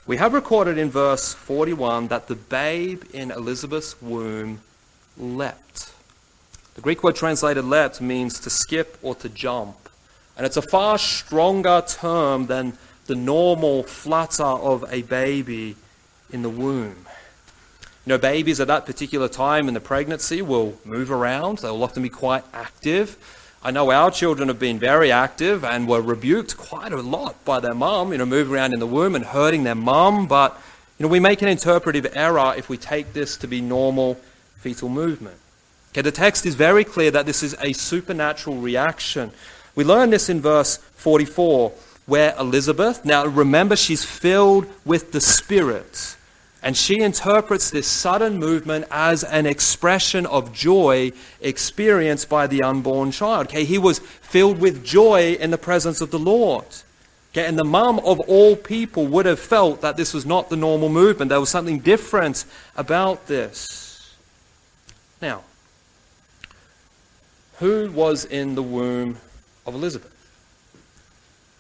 We 0.05 0.17
have 0.17 0.35
recorded 0.35 0.79
in 0.79 0.91
verse 0.91 1.33
41 1.33 2.09
that 2.09 2.27
the 2.27 2.35
babe 2.35 3.05
in 3.13 3.31
Elizabeth's 3.31 4.03
womb 4.03 4.63
leapt. 5.17 5.93
The 6.75 6.81
Greek 6.81 7.05
word 7.05 7.15
translated 7.15 7.65
leapt 7.65 8.01
means 8.01 8.41
to 8.41 8.51
skip 8.51 8.99
or 9.01 9.15
to 9.15 9.29
jump. 9.29 9.89
And 10.37 10.45
it's 10.45 10.57
a 10.57 10.63
far 10.63 10.99
stronger 10.99 11.85
term 11.87 12.47
than 12.47 12.77
the 13.07 13.15
normal 13.15 13.85
flutter 13.85 14.43
of 14.43 14.85
a 14.93 15.03
baby 15.03 15.77
in 16.33 16.43
the 16.43 16.51
womb. 16.51 17.07
You 18.05 18.11
know, 18.11 18.19
babies 18.19 18.59
at 18.59 18.67
that 18.67 18.85
particular 18.85 19.29
time 19.29 19.69
in 19.69 19.75
the 19.75 19.81
pregnancy 19.81 20.43
will 20.43 20.79
move 20.85 21.11
around, 21.11 21.59
they'll 21.59 21.83
often 21.83 22.03
be 22.03 22.09
quite 22.09 22.45
active. 22.53 23.17
I 23.63 23.71
know 23.71 23.93
our 23.93 24.11
children 24.11 24.49
have 24.49 24.59
been 24.59 24.81
very 24.81 25.13
active 25.13 25.65
and 25.65 25.87
were 25.87 26.01
rebuked 26.01 26.57
quite 26.57 26.93
a 26.93 27.01
lot 27.01 27.45
by 27.45 27.61
their 27.61 27.75
mum, 27.75 28.11
you 28.11 28.19
know, 28.19 28.27
moving 28.27 28.53
around 28.53 28.75
in 28.75 28.81
the 28.81 28.89
womb 28.89 29.15
and 29.15 29.25
hurting 29.25 29.63
their 29.63 29.77
mum, 29.77 30.27
but 30.27 30.61
you 30.99 31.05
know, 31.05 31.09
we 31.09 31.21
make 31.21 31.43
an 31.43 31.49
interpretive 31.49 32.07
error 32.15 32.55
if 32.57 32.69
we 32.69 32.77
take 32.77 33.13
this 33.13 33.37
to 33.37 33.47
be 33.47 33.61
normal 33.61 34.15
fetal 34.57 34.89
movement. 34.89 35.37
Okay, 35.93 36.03
the 36.03 36.11
text 36.11 36.45
is 36.45 36.55
very 36.55 36.85
clear 36.85 37.11
that 37.13 37.27
this 37.27 37.43
is 37.43 37.55
a 37.61 37.73
supernatural 37.73 38.57
reaction. 38.57 39.31
We 39.75 39.85
learn 39.85 40.11
this 40.11 40.29
in 40.29 40.41
verse 40.41 40.79
44, 40.97 41.73
where 42.07 42.35
Elizabeth, 42.39 43.05
now 43.05 43.27
remember, 43.27 43.77
she's 43.77 44.05
filled 44.05 44.67
with 44.85 45.13
the 45.13 45.21
Spirit. 45.21 46.17
And 46.63 46.77
she 46.77 47.01
interprets 47.01 47.71
this 47.71 47.89
sudden 47.89 48.39
movement 48.39 48.85
as 48.91 49.25
an 49.25 49.47
expression 49.47 50.27
of 50.27 50.53
joy 50.53 51.13
experienced 51.41 52.29
by 52.29 52.47
the 52.47 52.63
unborn 52.63 53.11
child. 53.11 53.49
Okay, 53.49 53.65
he 53.65 53.79
was 53.79 53.99
filled 53.99 54.59
with 54.59 54.85
joy 54.85 55.33
in 55.41 55.51
the 55.51 55.59
presence 55.59 56.01
of 56.01 56.13
the 56.13 56.21
Lord. 56.21 56.67
Okay, 57.33 57.47
and 57.47 57.59
the 57.59 57.65
mum 57.65 57.99
of 58.01 58.21
all 58.21 58.55
people 58.55 59.07
would 59.07 59.27
have 59.27 59.41
felt 59.41 59.81
that 59.81 59.97
this 59.97 60.15
was 60.15 60.25
not 60.25 60.51
the 60.51 60.57
normal 60.57 60.89
movement. 60.89 61.31
There 61.31 61.41
was 61.41 61.49
something 61.49 61.81
different 61.81 62.45
about 62.77 63.27
this. 63.27 64.15
Now, 65.21 65.43
who 67.59 67.91
was 67.91 68.25
in 68.25 68.55
the 68.55 68.63
womb 68.63 69.17
of 69.67 69.75
Elizabeth? 69.75 70.11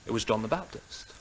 It 0.06 0.12
was 0.12 0.24
John 0.24 0.42
the 0.42 0.48
Baptist. 0.48 1.12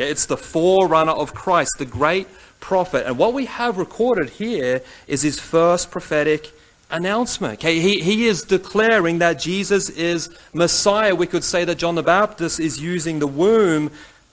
Okay, 0.00 0.10
it's 0.10 0.24
the 0.24 0.38
forerunner 0.38 1.12
of 1.12 1.34
Christ, 1.34 1.72
the 1.76 1.84
great 1.84 2.26
prophet. 2.58 3.06
And 3.06 3.18
what 3.18 3.34
we 3.34 3.44
have 3.44 3.76
recorded 3.76 4.30
here 4.30 4.80
is 5.06 5.20
his 5.20 5.38
first 5.38 5.90
prophetic 5.90 6.52
announcement. 6.90 7.58
Okay, 7.58 7.80
he, 7.80 8.00
he 8.00 8.26
is 8.26 8.40
declaring 8.40 9.18
that 9.18 9.38
Jesus 9.38 9.90
is 9.90 10.30
Messiah. 10.54 11.14
We 11.14 11.26
could 11.26 11.44
say 11.44 11.66
that 11.66 11.74
John 11.74 11.96
the 11.96 12.02
Baptist 12.02 12.58
is 12.60 12.80
using 12.80 13.18
the 13.18 13.26
womb 13.26 13.90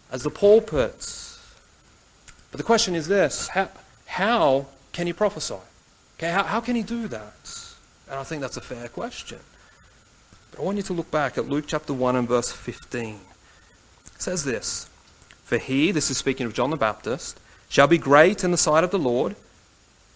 as 0.10 0.24
the 0.24 0.30
pulpit. 0.30 1.06
But 2.50 2.60
the 2.60 2.64
question 2.64 2.96
is 2.96 3.10
this 3.10 3.50
how, 3.50 3.68
how 4.06 4.68
can 4.94 5.06
he 5.06 5.12
prophesy? 5.12 5.56
Okay, 6.18 6.32
how, 6.32 6.44
how 6.44 6.62
can 6.62 6.78
he 6.78 6.84
do 6.84 7.10
that? 7.10 7.76
And 8.10 8.18
I 8.18 8.24
think 8.24 8.42
that's 8.42 8.56
a 8.56 8.62
fair 8.62 8.88
question. 8.88 9.40
But 10.52 10.62
I 10.62 10.64
want 10.64 10.78
you 10.78 10.84
to 10.84 10.94
look 10.94 11.12
back 11.12 11.38
at 11.38 11.50
Luke 11.50 11.66
chapter 11.68 11.92
1 11.92 12.16
and 12.16 12.26
verse 12.26 12.54
15. 12.54 13.20
It 14.16 14.22
says 14.22 14.46
this 14.46 14.90
For 15.48 15.58
he, 15.58 15.92
this 15.92 16.12
is 16.12 16.18
speaking 16.18 16.46
of 16.46 16.54
John 16.54 16.72
the 16.72 16.76
Baptist, 16.76 17.40
shall 17.70 17.88
be 17.88 17.98
great 17.98 18.44
in 18.44 18.52
the 18.52 18.58
sight 18.58 18.84
of 18.84 18.92
the 18.92 19.00
Lord, 19.00 19.38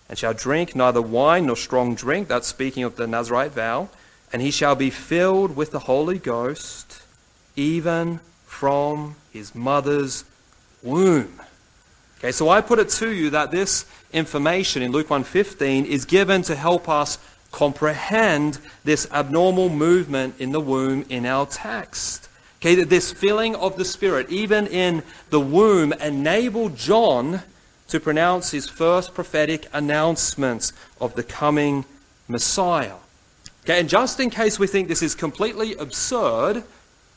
and 0.09 0.17
shall 0.17 0.33
drink 0.33 0.75
neither 0.75 1.01
wine 1.01 1.45
nor 1.45 1.55
strong 1.55 1.95
drink. 1.95 2.27
That's 2.27 2.49
speaking 2.49 2.83
of 2.83 2.97
the 2.97 3.07
Nazarite 3.07 3.53
vow. 3.53 3.87
And 4.33 4.41
he 4.41 4.51
shall 4.51 4.75
be 4.75 4.89
filled 4.89 5.55
with 5.55 5.71
the 5.71 5.79
Holy 5.79 6.19
Ghost, 6.19 7.01
even 7.55 8.19
from 8.45 9.15
his 9.31 9.55
mother's 9.55 10.25
womb. 10.83 11.39
Okay, 12.17 12.33
so 12.33 12.49
I 12.49 12.59
put 12.59 12.79
it 12.79 12.89
to 12.89 13.09
you 13.09 13.29
that 13.29 13.51
this 13.51 13.85
information 14.11 14.81
in 14.81 14.91
Luke 14.91 15.07
1:15 15.07 15.85
is 15.85 16.03
given 16.03 16.41
to 16.41 16.55
help 16.57 16.89
us 16.89 17.17
comprehend 17.53 18.57
this 18.83 19.07
abnormal 19.13 19.69
movement 19.69 20.35
in 20.39 20.51
the 20.51 20.59
womb 20.59 21.05
in 21.07 21.25
our 21.25 21.45
text. 21.45 22.27
Okay, 22.61 22.75
that 22.75 22.89
this 22.89 23.11
filling 23.11 23.55
of 23.55 23.75
the 23.75 23.85
Spirit, 23.85 24.29
even 24.29 24.67
in 24.67 25.01
the 25.31 25.39
womb, 25.39 25.93
enabled 25.93 26.75
John 26.75 27.41
to 27.87 27.99
pronounce 27.99 28.51
his 28.51 28.69
first 28.69 29.15
prophetic 29.15 29.67
announcements 29.73 30.71
of 30.99 31.15
the 31.15 31.23
coming 31.23 31.85
Messiah. 32.27 32.97
Okay, 33.63 33.79
and 33.79 33.89
just 33.89 34.19
in 34.19 34.29
case 34.29 34.59
we 34.59 34.67
think 34.67 34.87
this 34.87 35.01
is 35.01 35.15
completely 35.15 35.73
absurd, 35.73 36.63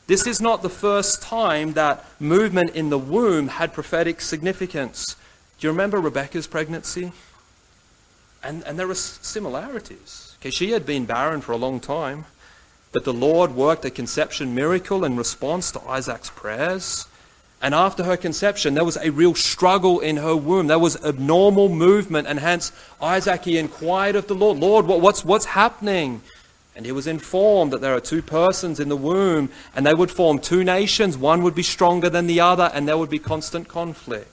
this 0.07 0.25
is 0.25 0.41
not 0.41 0.63
the 0.63 0.69
first 0.69 1.21
time 1.21 1.73
that 1.73 2.03
movement 2.19 2.71
in 2.71 2.89
the 2.89 2.97
womb 2.97 3.47
had 3.47 3.71
prophetic 3.71 4.21
significance. 4.21 5.15
Do 5.59 5.67
you 5.67 5.71
remember 5.71 5.99
Rebecca's 5.99 6.47
pregnancy? 6.47 7.11
And, 8.43 8.63
and 8.63 8.77
there 8.77 8.89
are 8.89 8.95
similarities. 8.95 10.35
Okay, 10.39 10.49
she 10.49 10.71
had 10.71 10.85
been 10.85 11.05
barren 11.05 11.41
for 11.41 11.51
a 11.51 11.57
long 11.57 11.79
time, 11.79 12.25
but 12.95 13.03
the 13.03 13.11
Lord 13.11 13.55
worked 13.55 13.83
a 13.83 13.89
conception 13.89 14.55
miracle 14.55 15.03
in 15.03 15.17
response 15.17 15.69
to 15.73 15.81
Isaac's 15.81 16.29
prayers. 16.29 17.07
And 17.61 17.75
after 17.75 18.05
her 18.05 18.15
conception, 18.15 18.73
there 18.73 18.85
was 18.85 18.95
a 18.95 19.09
real 19.09 19.35
struggle 19.35 19.99
in 19.99 20.15
her 20.15 20.33
womb. 20.33 20.67
There 20.67 20.79
was 20.79 21.03
abnormal 21.03 21.67
movement, 21.67 22.25
and 22.25 22.39
hence 22.39 22.71
Isaac 23.01 23.43
he 23.43 23.57
inquired 23.57 24.15
of 24.15 24.27
the 24.27 24.33
Lord, 24.33 24.59
Lord, 24.59 24.85
what's, 24.85 25.25
what's 25.25 25.43
happening? 25.43 26.21
And 26.73 26.85
he 26.85 26.93
was 26.93 27.05
informed 27.05 27.73
that 27.73 27.81
there 27.81 27.93
are 27.93 27.99
two 27.99 28.21
persons 28.21 28.79
in 28.79 28.87
the 28.87 28.95
womb, 28.95 29.49
and 29.75 29.85
they 29.85 29.93
would 29.93 30.09
form 30.09 30.39
two 30.39 30.63
nations. 30.63 31.17
One 31.17 31.43
would 31.43 31.53
be 31.53 31.63
stronger 31.63 32.09
than 32.09 32.27
the 32.27 32.39
other, 32.39 32.71
and 32.73 32.87
there 32.87 32.97
would 32.97 33.09
be 33.09 33.19
constant 33.19 33.67
conflict. 33.67 34.31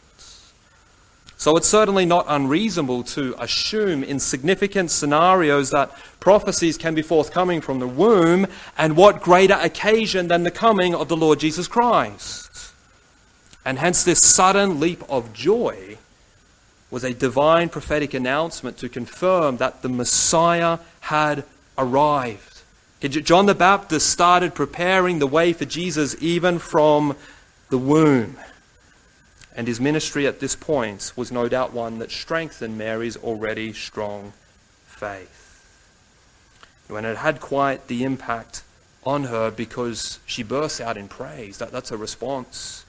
So 1.43 1.57
it's 1.57 1.67
certainly 1.67 2.07
not 2.07 2.27
unreasonable 2.29 3.03
to 3.03 3.35
assume 3.37 4.05
in 4.05 4.21
significant 4.21 4.93
scenarios 4.93 5.71
that 5.71 5.91
prophecies 6.21 6.79
can 6.79 6.95
be 6.95 7.03
forthcoming 7.03 7.61
from 7.61 7.81
the 7.81 7.87
womb, 7.89 8.47
and 8.79 8.97
what 8.97 9.21
greater 9.23 9.59
occasion 9.61 10.29
than 10.29 10.45
the 10.45 10.53
coming 10.53 10.95
of 10.95 11.09
the 11.09 11.17
Lord 11.17 11.41
Jesus 11.41 11.67
Christ? 11.67 12.73
And 13.65 13.81
hence, 13.81 14.05
this 14.05 14.23
sudden 14.23 14.79
leap 14.79 15.03
of 15.09 15.33
joy 15.33 15.99
was 16.93 17.03
a 17.03 17.13
divine 17.13 17.71
prophetic 17.71 18.15
announcement 18.15 18.79
to 18.79 18.89
confirm 18.89 19.57
that 19.57 19.83
the 19.83 19.89
Messiah 19.89 20.79
had 21.01 21.43
arrived. 21.77 22.63
John 23.01 23.47
the 23.47 23.57
Baptist 23.57 24.09
started 24.09 24.55
preparing 24.55 25.19
the 25.19 25.27
way 25.27 25.53
for 25.53 25.65
Jesus 25.65 26.15
even 26.21 26.61
from 26.61 27.17
the 27.69 27.79
womb. 27.79 28.37
And 29.55 29.69
his 29.69 29.81
ministry 29.81 30.27
at 30.27 30.41
this 30.41 30.57
point 30.57 31.13
was 31.15 31.31
no 31.31 31.49
doubt 31.49 31.73
one 31.73 31.99
that 31.99 32.11
strengthened 32.11 32.79
Mary's 32.79 33.17
already 33.19 33.73
strong 33.73 34.33
faith. 34.87 35.41
And 36.89 37.07
it 37.07 37.19
had 37.19 37.41
quite 37.41 37.87
the 37.89 38.05
impact 38.05 38.63
on 39.05 39.25
her 39.25 39.51
because 39.51 40.21
she 40.27 40.43
bursts 40.43 40.81
out 40.81 40.97
in 40.97 41.09
praise. 41.09 41.59
That, 41.59 41.73
that's 41.73 41.91
a 41.91 41.97
response. 41.97 42.85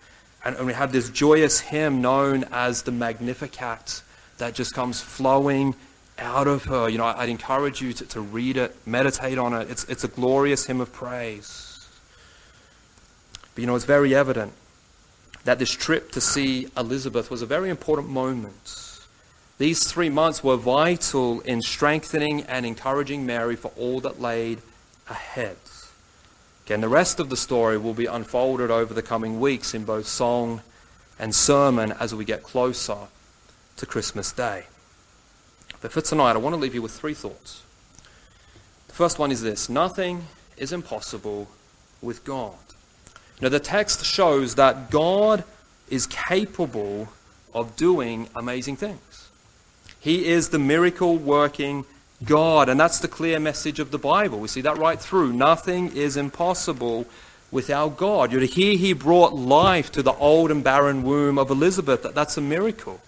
And, 0.46 0.56
and 0.56 0.68
we 0.68 0.74
have 0.74 0.92
this 0.92 1.10
joyous 1.10 1.60
hymn 1.60 2.02
known 2.02 2.46
as 2.52 2.84
the 2.84 2.92
Magnificat 2.92 4.02
that 4.38 4.54
just 4.54 4.74
comes 4.74 5.02
flowing 5.02 5.76
out 6.20 6.48
of 6.48 6.66
her. 6.66 6.90
You 6.90 6.98
know, 6.98 7.06
I'd 7.06 7.30
encourage 7.30 7.82
you 7.82 7.94
to, 7.94 8.06
to 8.08 8.22
read 8.22 8.58
it, 8.58 8.76
meditate 8.86 9.38
on 9.38 9.54
it. 9.54 9.70
It's, 9.70 9.86
it's 9.86 10.04
a 10.04 10.10
glorious 10.10 10.66
hymn 10.66 10.82
of 10.82 10.92
praise. 10.92 11.88
But 13.56 13.62
you 13.62 13.68
know, 13.68 13.76
it's 13.76 13.86
very 13.86 14.14
evident 14.16 14.54
that 15.44 15.60
this 15.60 15.72
trip 15.72 16.12
to 16.12 16.22
see 16.22 16.68
Elizabeth 16.78 17.30
was 17.30 17.42
a 17.42 17.46
very 17.46 17.70
important 17.70 18.10
moment. 18.10 19.00
These 19.58 19.92
three 19.92 20.10
months 20.10 20.44
were 20.44 20.58
vital 20.58 21.42
in 21.42 21.62
strengthening 21.62 22.42
and 22.44 22.66
encouraging 22.66 23.26
Mary 23.26 23.56
for 23.56 23.72
all 23.78 24.00
that 24.02 24.20
laid 24.20 24.62
ahead. 25.10 25.58
Again, 26.66 26.82
the 26.82 26.90
rest 26.90 27.20
of 27.20 27.30
the 27.30 27.38
story 27.38 27.78
will 27.78 27.94
be 27.94 28.06
unfolded 28.06 28.72
over 28.72 28.94
the 28.94 29.02
coming 29.02 29.40
weeks 29.40 29.74
in 29.74 29.84
both 29.84 30.08
song 30.08 30.62
and 31.20 31.36
sermon 31.36 31.92
as 32.00 32.16
we 32.16 32.26
get 32.26 32.42
closer 32.42 32.98
to 33.78 33.86
Christmas 33.86 34.32
Day. 34.32 34.64
But 35.82 35.92
for 35.92 36.02
tonight, 36.02 36.32
I 36.32 36.38
want 36.38 36.54
to 36.54 36.62
leave 36.62 36.74
you 36.74 36.82
with 36.82 36.94
three 36.94 37.14
thoughts. 37.14 37.64
The 38.88 38.94
first 38.94 39.20
one 39.20 39.32
is 39.32 39.42
this 39.42 39.70
nothing 39.70 40.28
is 40.56 40.72
impossible 40.72 41.50
with 42.02 42.24
God. 42.24 42.56
Now, 43.42 43.50
the 43.50 43.60
text 43.60 44.06
shows 44.06 44.56
that 44.56 44.90
God 44.90 45.44
is 45.90 46.08
capable 46.08 47.10
of 47.54 47.76
doing 47.76 48.30
amazing 48.36 48.78
things. 48.78 49.30
He 50.00 50.28
is 50.28 50.50
the 50.50 50.60
miracle 50.60 51.18
working 51.18 51.86
God, 52.24 52.70
and 52.70 52.80
that's 52.80 53.00
the 53.00 53.08
clear 53.08 53.40
message 53.40 53.80
of 53.80 53.92
the 53.92 53.98
Bible. 53.98 54.40
We 54.40 54.48
see 54.48 54.62
that 54.62 54.78
right 54.78 55.00
through. 55.00 55.34
Nothing 55.34 55.96
is 55.96 56.18
impossible 56.18 57.06
with 57.52 57.70
our 57.70 57.90
God. 57.90 58.32
You're 58.32 58.42
to 58.42 58.48
hear 58.48 58.78
He 58.78 58.94
brought 58.94 59.34
life 59.36 59.92
to 59.94 60.04
the 60.04 60.14
old 60.14 60.52
and 60.52 60.64
barren 60.64 61.04
womb 61.04 61.38
of 61.38 61.50
Elizabeth. 61.50 62.06
That's 62.14 62.38
a 62.38 62.42
miracle. 62.42 63.02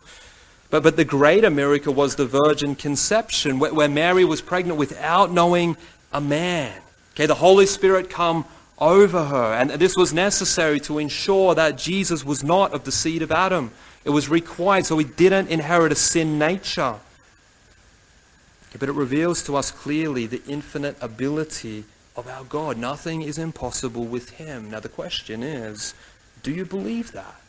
But, 0.70 0.84
but 0.84 0.98
the 0.98 1.06
greater 1.06 1.50
miracle 1.50 1.94
was 1.94 2.16
the 2.16 2.26
virgin 2.26 2.76
conception, 2.76 3.60
where, 3.60 3.74
where 3.74 3.90
Mary 3.90 4.26
was 4.26 4.42
pregnant 4.42 4.78
without 4.78 5.32
knowing 5.32 5.78
a 6.12 6.22
man. 6.22 6.82
Okay, 7.14 7.26
the 7.26 7.36
Holy 7.36 7.66
Spirit 7.66 8.10
come 8.10 8.46
over 8.80 9.26
her. 9.26 9.54
And 9.54 9.72
this 9.72 9.96
was 9.96 10.14
necessary 10.14 10.80
to 10.82 11.00
ensure 11.00 11.56
that 11.56 11.78
Jesus 11.78 12.26
was 12.26 12.44
not 12.44 12.74
of 12.74 12.84
the 12.84 12.92
seed 12.92 13.22
of 13.22 13.32
Adam. 13.32 13.72
It 14.04 14.10
was 14.10 14.30
required 14.30 14.86
so 14.86 14.98
he 14.98 15.06
didn't 15.06 15.50
inherit 15.50 15.92
a 15.92 15.96
sin 15.96 16.38
nature. 16.38 16.96
But 18.78 18.90
it 18.90 18.94
reveals 18.94 19.42
to 19.44 19.56
us 19.56 19.72
clearly 19.72 20.28
the 20.28 20.42
infinite 20.48 20.98
ability 21.02 21.86
of 22.16 22.28
our 22.28 22.44
God. 22.44 22.78
Nothing 22.78 23.22
is 23.22 23.38
impossible 23.38 24.06
with 24.06 24.32
him. 24.32 24.72
Now, 24.72 24.82
the 24.82 24.90
question 24.90 25.44
is 25.44 25.94
do 26.44 26.52
you 26.52 26.66
believe 26.66 27.12
that? 27.14 27.42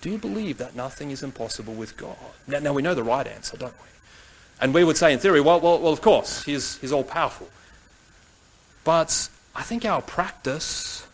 Do 0.00 0.10
you 0.10 0.18
believe 0.18 0.58
that 0.58 0.74
nothing 0.74 1.10
is 1.10 1.22
impossible 1.22 1.74
with 1.74 1.96
God? 1.96 2.16
Now, 2.46 2.58
now 2.58 2.72
we 2.72 2.82
know 2.82 2.94
the 2.94 3.02
right 3.02 3.26
answer, 3.26 3.56
don't 3.56 3.72
we? 3.72 3.88
And 4.60 4.74
we 4.74 4.84
would 4.84 4.96
say 4.96 5.12
in 5.12 5.18
theory, 5.18 5.40
well, 5.40 5.60
well, 5.60 5.78
well 5.78 5.92
of 5.92 6.00
course, 6.00 6.44
he's, 6.44 6.78
he's 6.78 6.92
all 6.92 7.04
powerful. 7.04 7.48
But 8.82 9.28
I 9.54 9.62
think 9.62 9.84
our 9.84 10.02
practice 10.02 11.06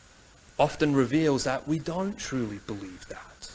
often 0.59 0.95
reveals 0.95 1.45
that 1.45 1.67
we 1.67 1.79
don't 1.79 2.19
truly 2.19 2.61
believe 2.67 3.07
that. 3.09 3.51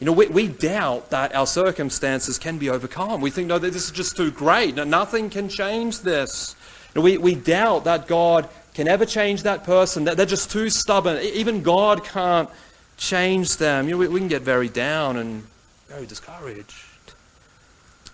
You 0.00 0.06
know, 0.06 0.12
we, 0.12 0.26
we 0.26 0.48
doubt 0.48 1.10
that 1.10 1.34
our 1.34 1.46
circumstances 1.46 2.38
can 2.38 2.58
be 2.58 2.68
overcome. 2.68 3.20
We 3.20 3.30
think, 3.30 3.48
no, 3.48 3.58
that 3.58 3.72
this 3.72 3.84
is 3.84 3.90
just 3.90 4.16
too 4.16 4.30
great. 4.30 4.74
No, 4.74 4.84
nothing 4.84 5.30
can 5.30 5.48
change 5.48 6.00
this. 6.00 6.56
You 6.94 7.00
know, 7.00 7.04
we, 7.04 7.18
we 7.18 7.34
doubt 7.34 7.84
that 7.84 8.06
God 8.06 8.48
can 8.74 8.88
ever 8.88 9.06
change 9.06 9.44
that 9.44 9.64
person, 9.64 10.04
that 10.04 10.16
they're 10.16 10.26
just 10.26 10.50
too 10.50 10.68
stubborn. 10.68 11.18
Even 11.18 11.62
God 11.62 12.04
can't 12.04 12.50
change 12.96 13.56
them. 13.56 13.86
You 13.86 13.92
know, 13.92 13.98
we, 13.98 14.08
we 14.08 14.20
can 14.20 14.28
get 14.28 14.42
very 14.42 14.68
down 14.68 15.16
and 15.16 15.44
very 15.88 16.06
discouraged. 16.06 16.74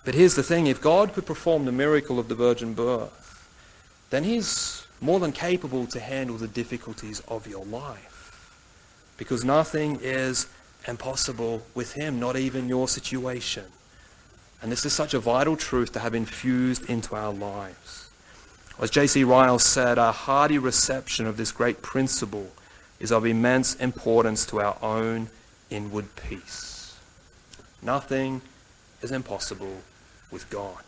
But 0.03 0.15
here's 0.15 0.35
the 0.35 0.43
thing 0.43 0.67
if 0.67 0.81
God 0.81 1.13
could 1.13 1.25
perform 1.25 1.65
the 1.65 1.71
miracle 1.71 2.19
of 2.19 2.27
the 2.27 2.35
virgin 2.35 2.73
birth, 2.73 3.49
then 4.11 4.23
He's 4.23 4.80
more 5.01 5.19
than 5.19 5.31
capable 5.31 5.87
to 5.87 5.99
handle 5.99 6.37
the 6.37 6.47
difficulties 6.47 7.21
of 7.27 7.47
your 7.47 7.65
life. 7.65 8.47
Because 9.17 9.43
nothing 9.43 9.99
is 10.01 10.47
impossible 10.87 11.63
with 11.75 11.93
Him, 11.93 12.19
not 12.19 12.37
even 12.37 12.69
your 12.69 12.87
situation. 12.87 13.65
And 14.61 14.71
this 14.71 14.85
is 14.85 14.93
such 14.93 15.15
a 15.15 15.19
vital 15.19 15.57
truth 15.57 15.91
to 15.93 15.99
have 15.99 16.13
infused 16.13 16.87
into 16.87 17.15
our 17.15 17.33
lives. 17.33 18.09
As 18.79 18.91
J.C. 18.91 19.23
Ryle 19.23 19.59
said, 19.59 19.97
a 19.97 20.11
hearty 20.11 20.57
reception 20.57 21.25
of 21.25 21.37
this 21.37 21.51
great 21.51 21.81
principle 21.81 22.51
is 22.99 23.11
of 23.11 23.25
immense 23.25 23.75
importance 23.75 24.45
to 24.47 24.61
our 24.61 24.77
own 24.81 25.29
inward 25.71 26.15
peace. 26.15 26.97
Nothing 27.81 28.41
is 29.01 29.11
impossible 29.11 29.81
with 30.31 30.49
God. 30.51 30.83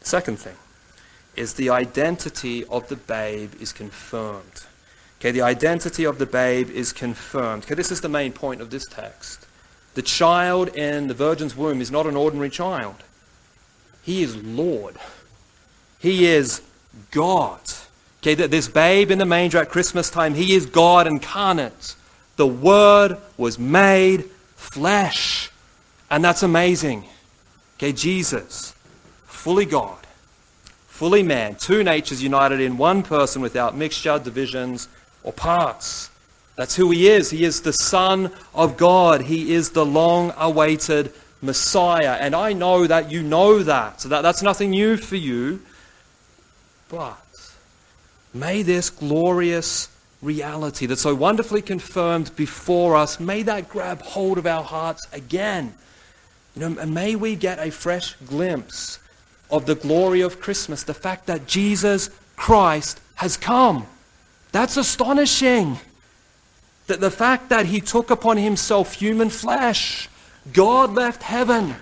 Second 0.00 0.38
thing 0.38 0.56
is 1.36 1.54
the 1.54 1.70
identity 1.70 2.64
of 2.66 2.88
the 2.88 2.96
babe 2.96 3.52
is 3.60 3.72
confirmed. 3.72 4.66
Okay, 5.20 5.30
the 5.30 5.42
identity 5.42 6.04
of 6.04 6.18
the 6.18 6.26
babe 6.26 6.70
is 6.70 6.92
confirmed. 6.92 7.64
Okay, 7.64 7.74
this 7.74 7.90
is 7.90 8.00
the 8.00 8.08
main 8.08 8.32
point 8.32 8.60
of 8.60 8.70
this 8.70 8.86
text. 8.86 9.46
The 9.94 10.02
child 10.02 10.68
in 10.76 11.08
the 11.08 11.14
virgin's 11.14 11.56
womb 11.56 11.80
is 11.80 11.90
not 11.90 12.06
an 12.06 12.16
ordinary 12.16 12.50
child. 12.50 12.96
He 14.02 14.22
is 14.22 14.36
Lord. 14.36 14.96
He 15.98 16.26
is 16.26 16.62
God. 17.10 17.60
Okay, 18.22 18.34
this 18.34 18.68
babe 18.68 19.10
in 19.10 19.18
the 19.18 19.24
manger 19.24 19.58
at 19.58 19.70
Christmas 19.70 20.10
time, 20.10 20.34
he 20.34 20.54
is 20.54 20.66
God 20.66 21.06
incarnate. 21.06 21.94
The 22.36 22.46
Word 22.46 23.18
was 23.36 23.58
made 23.58 24.24
flesh. 24.54 25.50
And 26.10 26.22
that's 26.24 26.42
amazing. 26.42 27.04
Okay, 27.76 27.92
Jesus, 27.92 28.74
fully 29.26 29.64
God, 29.64 30.05
fully 30.96 31.22
man, 31.22 31.54
two 31.56 31.84
natures 31.84 32.22
united 32.22 32.58
in 32.58 32.78
one 32.78 33.02
person 33.02 33.42
without 33.42 33.76
mixture, 33.76 34.18
divisions, 34.18 34.88
or 35.22 35.30
parts. 35.30 36.08
That's 36.56 36.74
who 36.74 36.90
he 36.90 37.06
is. 37.06 37.28
He 37.28 37.44
is 37.44 37.60
the 37.60 37.74
Son 37.74 38.32
of 38.54 38.78
God. 38.78 39.20
He 39.20 39.52
is 39.52 39.72
the 39.72 39.84
long 39.84 40.32
awaited 40.38 41.12
Messiah. 41.42 42.16
And 42.18 42.34
I 42.34 42.54
know 42.54 42.86
that 42.86 43.10
you 43.10 43.22
know 43.22 43.62
that. 43.62 44.00
So 44.00 44.08
that, 44.08 44.22
that's 44.22 44.42
nothing 44.42 44.70
new 44.70 44.96
for 44.96 45.16
you. 45.16 45.60
But 46.88 47.18
may 48.32 48.62
this 48.62 48.88
glorious 48.88 49.90
reality 50.22 50.86
that's 50.86 51.02
so 51.02 51.14
wonderfully 51.14 51.60
confirmed 51.60 52.34
before 52.36 52.96
us, 52.96 53.20
may 53.20 53.42
that 53.42 53.68
grab 53.68 54.00
hold 54.00 54.38
of 54.38 54.46
our 54.46 54.64
hearts 54.64 55.06
again. 55.12 55.74
You 56.54 56.70
know, 56.70 56.80
and 56.80 56.94
may 56.94 57.16
we 57.16 57.36
get 57.36 57.58
a 57.58 57.70
fresh 57.70 58.14
glimpse 58.26 58.98
of 59.50 59.66
the 59.66 59.74
glory 59.74 60.20
of 60.20 60.40
Christmas, 60.40 60.82
the 60.82 60.94
fact 60.94 61.26
that 61.26 61.46
Jesus 61.46 62.10
Christ 62.36 63.00
has 63.16 63.36
come. 63.36 63.86
That's 64.52 64.76
astonishing. 64.76 65.78
That 66.86 67.00
the 67.00 67.10
fact 67.10 67.48
that 67.48 67.66
he 67.66 67.80
took 67.80 68.10
upon 68.10 68.36
himself 68.36 68.94
human 68.94 69.30
flesh, 69.30 70.08
God 70.52 70.94
left 70.94 71.22
heaven 71.22 71.74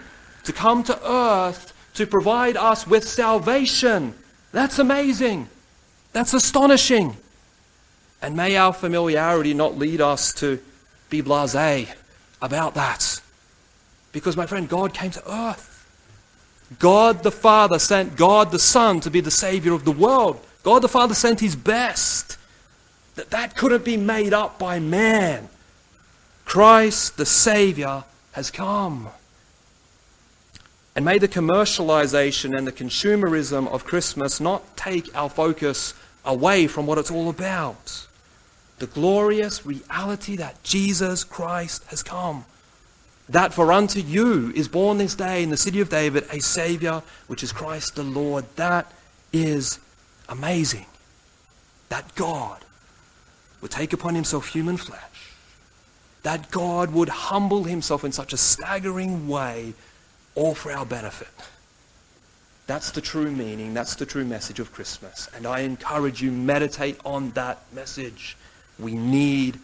to 0.45 0.53
come 0.53 0.83
to 0.85 1.11
earth 1.11 1.73
to 1.95 2.07
provide 2.07 2.57
us 2.57 2.87
with 2.87 3.09
salvation. 3.09 4.15
That's 4.53 4.79
amazing. 4.79 5.49
That's 6.13 6.35
astonishing. 6.35 7.17
And 8.23 8.37
may 8.37 8.57
our 8.57 8.73
familiarity 8.73 9.55
not 9.55 9.77
lead 9.77 10.01
us 10.01 10.33
to 10.35 10.61
be 11.11 11.21
blase 11.21 11.89
about 12.41 12.75
that. 12.75 13.21
Because, 14.13 14.37
my 14.37 14.47
friend, 14.47 14.69
God 14.69 14.95
came 14.95 15.11
to 15.11 15.31
earth. 15.31 15.74
God 16.79 17.23
the 17.23 17.31
Father 17.31 17.79
sent 17.79 18.17
God 18.17 18.51
the 18.51 18.59
Son 18.59 19.01
to 19.01 19.11
be 19.11 19.21
the 19.21 19.31
Savior 19.31 19.73
of 19.73 19.85
the 19.85 19.93
world. 19.93 20.45
God 20.63 20.81
the 20.81 20.89
Father 20.89 21.15
sent 21.15 21.41
His 21.41 21.57
best 21.57 22.39
that 23.15 23.31
that 23.31 23.57
couldn't 23.57 23.85
be 23.85 23.97
made 23.97 24.33
up 24.33 24.59
by 24.59 24.81
man. 24.81 25.49
Christ, 26.45 27.17
the 27.17 27.27
Savior, 27.27 28.05
has 28.33 28.51
come. 28.51 29.09
And 30.97 31.05
may 31.05 31.19
the 31.19 31.29
commercialization 31.29 32.57
and 32.57 32.67
the 32.67 32.73
consumerism 32.73 33.67
of 33.69 33.85
Christmas 33.85 34.41
not 34.41 34.77
take 34.77 35.15
our 35.17 35.29
focus 35.29 35.95
away 36.25 36.67
from 36.67 36.87
what 36.87 36.99
it's 36.99 37.11
all 37.11 37.29
about. 37.29 38.07
The 38.79 38.87
glorious 38.87 39.65
reality 39.65 40.37
that 40.37 40.63
Jesus 40.63 41.25
Christ 41.25 41.85
has 41.89 42.03
come. 42.03 42.45
That 43.29 43.55
for 43.55 43.73
unto 43.73 44.01
you 44.01 44.53
is 44.55 44.69
born 44.69 44.99
this 44.99 45.15
day 45.15 45.43
in 45.43 45.51
the 45.51 45.57
city 45.57 45.81
of 45.81 45.89
David 45.89 46.27
a 46.31 46.41
Savior, 46.41 47.03
which 47.27 47.43
is 47.43 47.53
Christ 47.53 47.97
the 47.97 48.03
Lord. 48.03 48.45
That 48.57 48.93
is 49.33 49.79
amazing. 50.29 50.87
That 51.89 52.15
God 52.15 52.65
would 53.61 53.71
take 53.71 53.95
upon 53.95 54.15
himself 54.15 54.49
human 54.49 54.77
flesh, 54.77 55.33
that 56.23 56.51
God 56.51 56.93
would 56.93 57.09
humble 57.09 57.65
himself 57.65 58.05
in 58.05 58.13
such 58.13 58.35
a 58.35 58.37
staggering 58.37 59.27
way, 59.27 59.73
all 60.35 60.55
for 60.55 60.71
our 60.71 60.85
benefit. 60.85 61.29
That's 62.67 62.91
the 62.91 63.01
true 63.01 63.31
meaning, 63.31 63.73
that's 63.73 63.95
the 63.95 64.05
true 64.05 64.25
message 64.25 64.61
of 64.61 64.73
Christmas. 64.73 65.31
And 65.35 65.47
I 65.47 65.61
encourage 65.61 66.23
you, 66.23 66.31
meditate 66.31 66.99
on 67.07 67.31
that 67.31 67.63
message. 67.73 68.37
We 68.79 68.95
need 68.95 69.59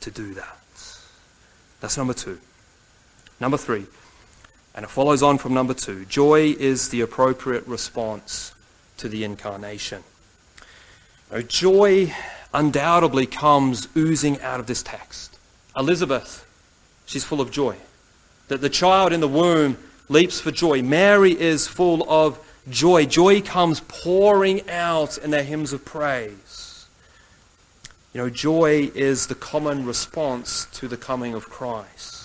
to 0.00 0.10
do 0.10 0.34
that. 0.34 0.58
That's 1.80 1.96
number 1.96 2.14
two. 2.14 2.38
Number 3.42 3.56
three, 3.56 3.86
and 4.72 4.84
it 4.84 4.88
follows 4.88 5.20
on 5.20 5.36
from 5.36 5.52
number 5.52 5.74
two 5.74 6.04
joy 6.04 6.54
is 6.60 6.90
the 6.90 7.00
appropriate 7.00 7.66
response 7.66 8.54
to 8.98 9.08
the 9.08 9.24
incarnation. 9.24 10.04
Now, 11.28 11.40
joy 11.40 12.14
undoubtedly 12.54 13.26
comes 13.26 13.88
oozing 13.96 14.40
out 14.42 14.60
of 14.60 14.66
this 14.66 14.80
text. 14.80 15.40
Elizabeth, 15.76 16.46
she's 17.04 17.24
full 17.24 17.40
of 17.40 17.50
joy. 17.50 17.74
That 18.46 18.60
the 18.60 18.70
child 18.70 19.12
in 19.12 19.18
the 19.18 19.26
womb 19.26 19.76
leaps 20.08 20.40
for 20.40 20.52
joy. 20.52 20.80
Mary 20.80 21.32
is 21.32 21.66
full 21.66 22.08
of 22.08 22.38
joy. 22.70 23.06
Joy 23.06 23.40
comes 23.40 23.80
pouring 23.88 24.70
out 24.70 25.18
in 25.18 25.32
their 25.32 25.42
hymns 25.42 25.72
of 25.72 25.84
praise. 25.84 26.86
You 28.14 28.20
know, 28.20 28.30
joy 28.30 28.92
is 28.94 29.26
the 29.26 29.34
common 29.34 29.84
response 29.84 30.66
to 30.74 30.86
the 30.86 30.96
coming 30.96 31.34
of 31.34 31.50
Christ. 31.50 32.21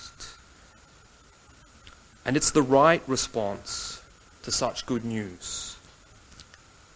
And 2.27 2.35
it's 2.35 2.51
the 2.51 2.61
right 2.61 3.01
response 3.07 4.01
to 4.43 4.51
such 4.51 4.85
good 4.85 5.05
news. 5.05 5.77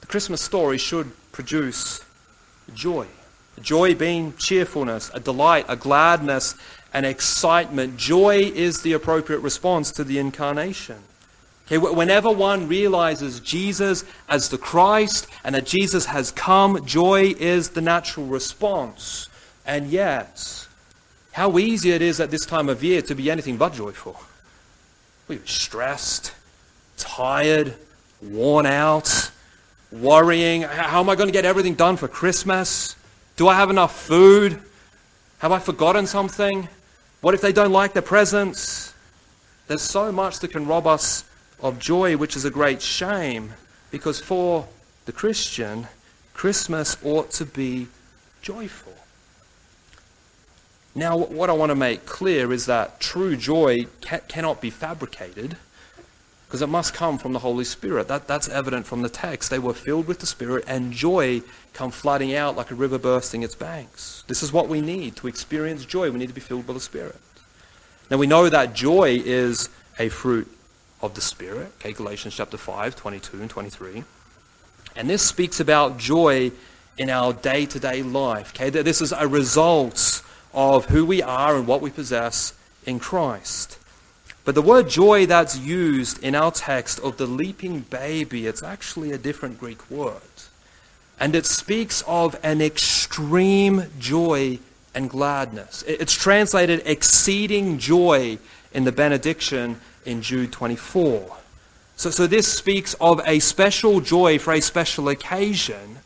The 0.02 0.08
Christmas 0.08 0.41
story 0.41 0.78
should 0.78 1.13
produce 1.32 2.04
joy. 2.74 3.08
Joy 3.62 3.95
being 3.95 4.36
cheerfulness, 4.36 5.10
a 5.14 5.22
delight, 5.22 5.66
a 5.70 5.78
gladness, 5.78 6.55
an 6.93 7.05
excitement. 7.05 7.95
Joy 7.95 8.39
is 8.39 8.82
the 8.82 8.91
appropriate 8.91 9.39
response 9.39 9.91
to 9.91 10.03
the 10.03 10.20
incarnation. 10.20 10.97
Okay, 11.66 11.78
whenever 11.78 12.30
one 12.30 12.68
realizes 12.68 13.39
Jesus 13.39 14.03
as 14.28 14.49
the 14.49 14.58
Christ 14.58 15.28
and 15.45 15.55
that 15.55 15.66
Jesus 15.66 16.08
has 16.08 16.32
come, 16.32 16.86
joy 16.86 17.34
is 17.39 17.70
the 17.70 17.80
natural 17.80 18.26
response. 18.26 19.30
And 19.66 19.89
yet, 19.89 20.68
how 21.32 21.58
easy 21.58 21.91
it 21.91 22.01
is 22.01 22.20
at 22.20 22.32
this 22.32 22.45
time 22.45 22.68
of 22.68 22.84
year 22.84 23.01
to 23.03 23.16
be 23.16 23.32
anything 23.32 23.55
but 23.55 23.74
joyful. 23.74 24.20
We're 25.28 25.45
stressed, 25.45 26.34
tired, 26.97 27.76
worn 28.22 28.65
out, 28.65 29.32
worrying. 29.91 30.63
How 30.63 30.99
am 30.99 31.09
I 31.09 31.15
going 31.15 31.28
to 31.28 31.34
get 31.34 31.45
everything 31.45 31.76
done 31.76 31.97
for 31.97 32.07
Christmas? 32.07 32.95
Do 33.38 33.47
I 33.47 33.55
have 33.55 33.69
enough 33.69 33.97
food? 33.97 34.59
Have 35.39 35.51
I 35.51 35.59
forgotten 35.59 36.05
something? 36.05 36.67
What 37.22 37.34
if 37.34 37.41
they 37.41 37.53
don't 37.53 37.72
like 37.72 37.93
the 37.93 38.01
presents? 38.01 38.93
There's 39.67 39.82
so 39.82 40.11
much 40.11 40.39
that 40.39 40.49
can 40.51 40.67
rob 40.67 40.86
us 40.86 41.24
of 41.61 41.80
joy, 41.80 42.17
which 42.17 42.36
is 42.36 42.45
a 42.45 42.51
great 42.51 42.82
shame, 42.82 43.53
because 43.89 44.19
for 44.19 44.67
the 45.05 45.11
Christian, 45.11 45.88
Christmas 46.34 46.97
ought 47.03 47.32
to 47.32 47.45
be 47.45 47.88
joyful. 48.41 48.91
Now, 50.94 51.18
what 51.18 51.50
I 51.50 51.54
want 51.54 51.70
to 51.70 51.76
make 51.76 52.06
clear 52.06 52.52
is 52.52 52.66
that 52.66 53.00
true 53.00 53.38
joy 53.38 53.86
ca- 54.02 54.20
cannot 54.28 54.60
be 54.60 54.70
fabricated 54.70 55.56
because 56.48 56.62
it 56.62 56.68
must 56.68 56.94
come 56.94 57.18
from 57.18 57.32
the 57.32 57.39
Holy 57.39 57.64
Spirit. 57.64 58.10
That, 58.10 58.28
that's 58.28 58.50
evident 58.50 58.86
from 58.86 59.02
the 59.02 59.08
text. 59.08 59.50
They 59.50 59.60
were 59.60 59.74
filled 59.74 60.06
with 60.06 60.20
the 60.20 60.26
Spirit, 60.26 60.66
and 60.68 60.92
joy 60.92 61.44
come 61.74 61.92
flooding 61.92 62.36
out 62.36 62.58
like 62.58 62.72
a 62.72 62.76
river 62.76 62.98
bursting 62.98 63.42
its 63.42 63.56
banks. 63.56 64.26
This 64.28 64.44
is 64.44 64.52
what 64.52 64.68
we 64.68 64.82
need 64.82 65.16
to 65.18 65.28
experience 65.28 65.86
joy. 65.86 66.12
We 66.12 66.20
need 66.20 66.28
to 66.28 66.34
be 66.34 66.42
filled 66.42 66.68
by 66.68 66.74
the 66.74 66.82
Spirit. 66.82 67.16
Now, 68.10 68.18
we 68.18 68.28
know 68.28 68.50
that 68.50 68.74
joy 68.74 69.22
is 69.24 69.70
a 69.98 70.10
fruit 70.10 70.52
of 71.02 71.14
the 71.14 71.22
Spirit. 71.22 71.72
Okay, 71.80 71.94
Galatians 71.94 72.36
chapter 72.36 72.58
5, 72.58 72.98
22 72.98 73.39
and 73.39 73.50
23. 73.50 74.04
And 74.98 75.10
this 75.10 75.22
speaks 75.22 75.62
about 75.62 75.98
joy 75.98 76.52
in 76.98 77.10
our 77.10 77.32
day-to-day 77.32 78.04
life. 78.04 78.52
Okay, 78.54 78.70
this 78.70 79.02
is 79.02 79.14
a 79.14 79.26
result 79.26 80.22
of 80.54 80.86
who 80.86 81.06
we 81.06 81.22
are 81.22 81.56
and 81.56 81.68
what 81.68 81.82
we 81.82 81.89
possess 81.89 82.54
in 82.86 82.99
Christ. 82.99 83.78
But 84.43 84.56
the 84.56 84.62
word 84.62 84.89
joy 84.89 85.26
that's 85.28 85.58
used 85.58 86.24
in 86.24 86.34
our 86.34 86.52
text 86.52 86.99
of 86.99 87.18
the 87.18 87.28
leaping 87.28 87.82
baby, 87.82 88.47
it's 88.47 88.64
actually 88.64 89.12
a 89.12 89.18
different 89.18 89.60
Greek 89.60 89.89
word. 89.89 90.22
And 91.20 91.36
it 91.36 91.45
speaks 91.45 92.02
of 92.08 92.36
an 92.41 92.62
extreme 92.62 93.86
joy 93.99 94.58
and 94.95 95.10
gladness. 95.10 95.84
It's 95.88 96.14
translated 96.14 96.82
exceeding 96.86 97.78
joy 97.78 98.39
in 98.74 98.84
the 98.84 98.91
benediction 98.91 99.80
in 100.06 100.24
Jude 100.24 100.52
24. 100.52 101.38
So, 101.95 102.10
so 102.10 102.26
this 102.26 102.52
speaks 102.52 102.95
of 102.95 103.22
a 103.28 103.38
special 103.39 104.02
joy 104.02 104.39
for 104.39 104.54
a 104.54 104.62
special 104.62 105.08
occasion. 105.10 105.99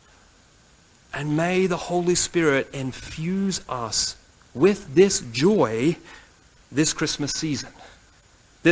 And 1.14 1.34
may 1.34 1.66
the 1.66 1.78
Holy 1.78 2.14
Spirit 2.14 2.68
infuse 2.74 3.62
us 3.70 4.16
with 4.56 4.94
this 4.94 5.20
joy 5.32 5.96
this 6.72 6.92
Christmas 6.92 7.30
season 7.32 7.70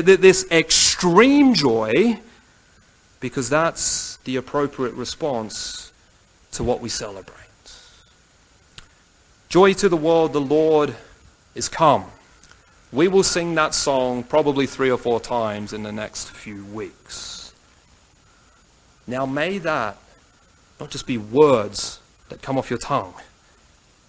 this 0.03 0.51
extreme 0.51 1.55
joy, 1.55 2.19
because 3.21 3.49
that's 3.49 4.17
the 4.19 4.37
appropriate 4.37 4.95
response 4.95 5.93
to 6.53 6.65
what 6.65 6.81
we 6.81 6.89
celebrate. 6.89 7.39
Joy 9.49 9.73
to 9.75 9.89
the 9.89 9.97
world, 9.97 10.33
the 10.33 10.41
Lord 10.41 10.97
is 11.55 11.69
come. 11.69 12.07
We 12.93 13.09
will 13.09 13.23
sing 13.23 13.55
that 13.55 13.75
song 13.75 14.25
probably 14.25 14.67
three 14.67 14.91
or 14.91 14.99
four 14.99 15.21
times 15.21 15.73
in 15.73 15.83
the 15.85 15.93
next 15.93 16.31
few 16.31 16.65
weeks. 16.65 17.53
Now, 19.07 19.27
may 19.27 19.59
that 19.59 19.97
not 20.81 20.91
just 20.91 21.07
be 21.07 21.19
words 21.19 22.01
that 22.31 22.43
come 22.43 22.59
off 22.59 22.71
your 22.71 22.79
tongue, 22.79 23.15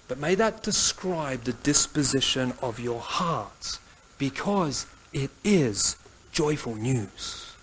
but 0.07 0.19
may 0.19 0.35
that 0.35 0.63
describe 0.63 1.43
the 1.43 1.53
disposition 1.53 2.53
of 2.61 2.79
your 2.79 2.99
heart, 2.99 3.79
because 4.17 4.85
it 5.13 5.31
is 5.43 5.95
joyful 6.31 6.75
news. 6.75 7.53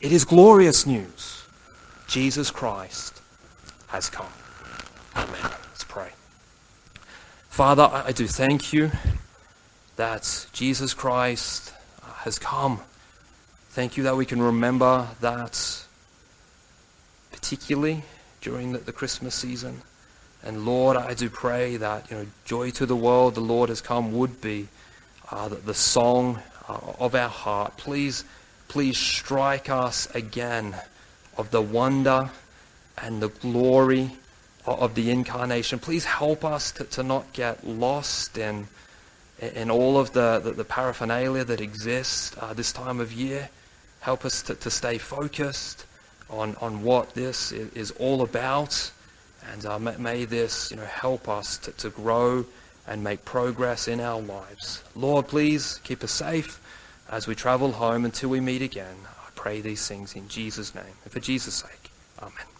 It 0.00 0.12
is 0.12 0.24
glorious 0.24 0.86
news. 0.86 1.44
Jesus 2.08 2.50
Christ 2.50 3.20
has 3.88 4.10
come. 4.10 4.32
Amen. 5.16 5.40
Let's 5.42 5.84
pray. 5.84 6.10
Father, 7.48 7.88
I 7.92 8.12
do 8.12 8.26
thank 8.26 8.72
you 8.72 8.90
that 9.96 10.46
Jesus 10.52 10.92
Christ 10.92 11.72
uh, 12.02 12.12
has 12.24 12.38
come. 12.38 12.80
Thank 13.70 13.96
you 13.96 14.02
that 14.04 14.16
we 14.16 14.26
can 14.26 14.42
remember 14.42 15.08
that 15.20 15.84
particularly 17.30 18.02
during 18.40 18.72
the, 18.72 18.78
the 18.78 18.92
Christmas 18.92 19.34
season. 19.34 19.82
And 20.44 20.66
Lord, 20.66 20.98
I 20.98 21.14
do 21.14 21.30
pray 21.30 21.78
that 21.78 22.10
you 22.10 22.18
know, 22.18 22.26
joy 22.44 22.70
to 22.72 22.84
the 22.84 22.94
world, 22.94 23.34
the 23.34 23.40
Lord 23.40 23.70
has 23.70 23.80
come, 23.80 24.12
would 24.12 24.42
be 24.42 24.68
uh, 25.30 25.48
the, 25.48 25.56
the 25.56 25.74
song 25.74 26.40
uh, 26.68 26.78
of 27.00 27.14
our 27.14 27.30
heart. 27.30 27.78
Please, 27.78 28.24
please 28.68 28.98
strike 28.98 29.70
us 29.70 30.06
again 30.14 30.76
of 31.38 31.50
the 31.50 31.62
wonder 31.62 32.30
and 33.02 33.22
the 33.22 33.28
glory 33.28 34.10
of 34.66 34.94
the 34.94 35.10
incarnation. 35.10 35.78
Please 35.78 36.04
help 36.04 36.44
us 36.44 36.72
to, 36.72 36.84
to 36.84 37.02
not 37.02 37.32
get 37.32 37.66
lost 37.66 38.36
in, 38.36 38.68
in 39.40 39.70
all 39.70 39.98
of 39.98 40.12
the, 40.12 40.40
the, 40.44 40.52
the 40.52 40.64
paraphernalia 40.64 41.44
that 41.44 41.60
exists 41.60 42.36
uh, 42.38 42.52
this 42.52 42.70
time 42.70 43.00
of 43.00 43.12
year. 43.12 43.48
Help 44.00 44.26
us 44.26 44.42
to, 44.42 44.54
to 44.54 44.70
stay 44.70 44.98
focused 44.98 45.86
on, 46.28 46.54
on 46.60 46.82
what 46.82 47.14
this 47.14 47.50
is, 47.50 47.72
is 47.72 47.90
all 47.92 48.20
about. 48.20 48.90
And 49.52 49.66
uh, 49.66 49.78
may, 49.78 49.96
may, 49.96 50.24
this 50.24 50.70
you 50.70 50.76
know, 50.76 50.84
help 50.84 51.28
us 51.28 51.58
to, 51.58 51.72
to 51.72 51.90
grow 51.90 52.44
and 52.86 53.02
make 53.02 53.24
progress 53.24 53.88
in 53.88 54.00
our 54.00 54.20
lives. 54.20 54.82
Lord, 54.94 55.28
please 55.28 55.80
keep 55.84 56.02
us 56.04 56.12
safe 56.12 56.60
as 57.10 57.26
we 57.26 57.34
travel 57.34 57.72
home 57.72 58.04
until 58.04 58.30
we 58.30 58.40
meet 58.40 58.62
again. 58.62 58.96
I 59.06 59.30
pray 59.34 59.60
these 59.60 59.86
things 59.86 60.14
in 60.14 60.28
Jesus' 60.28 60.74
name 60.74 60.84
and 61.04 61.12
for 61.12 61.20
Jesus' 61.20 61.54
sake. 61.54 61.90
Amen. 62.20 62.53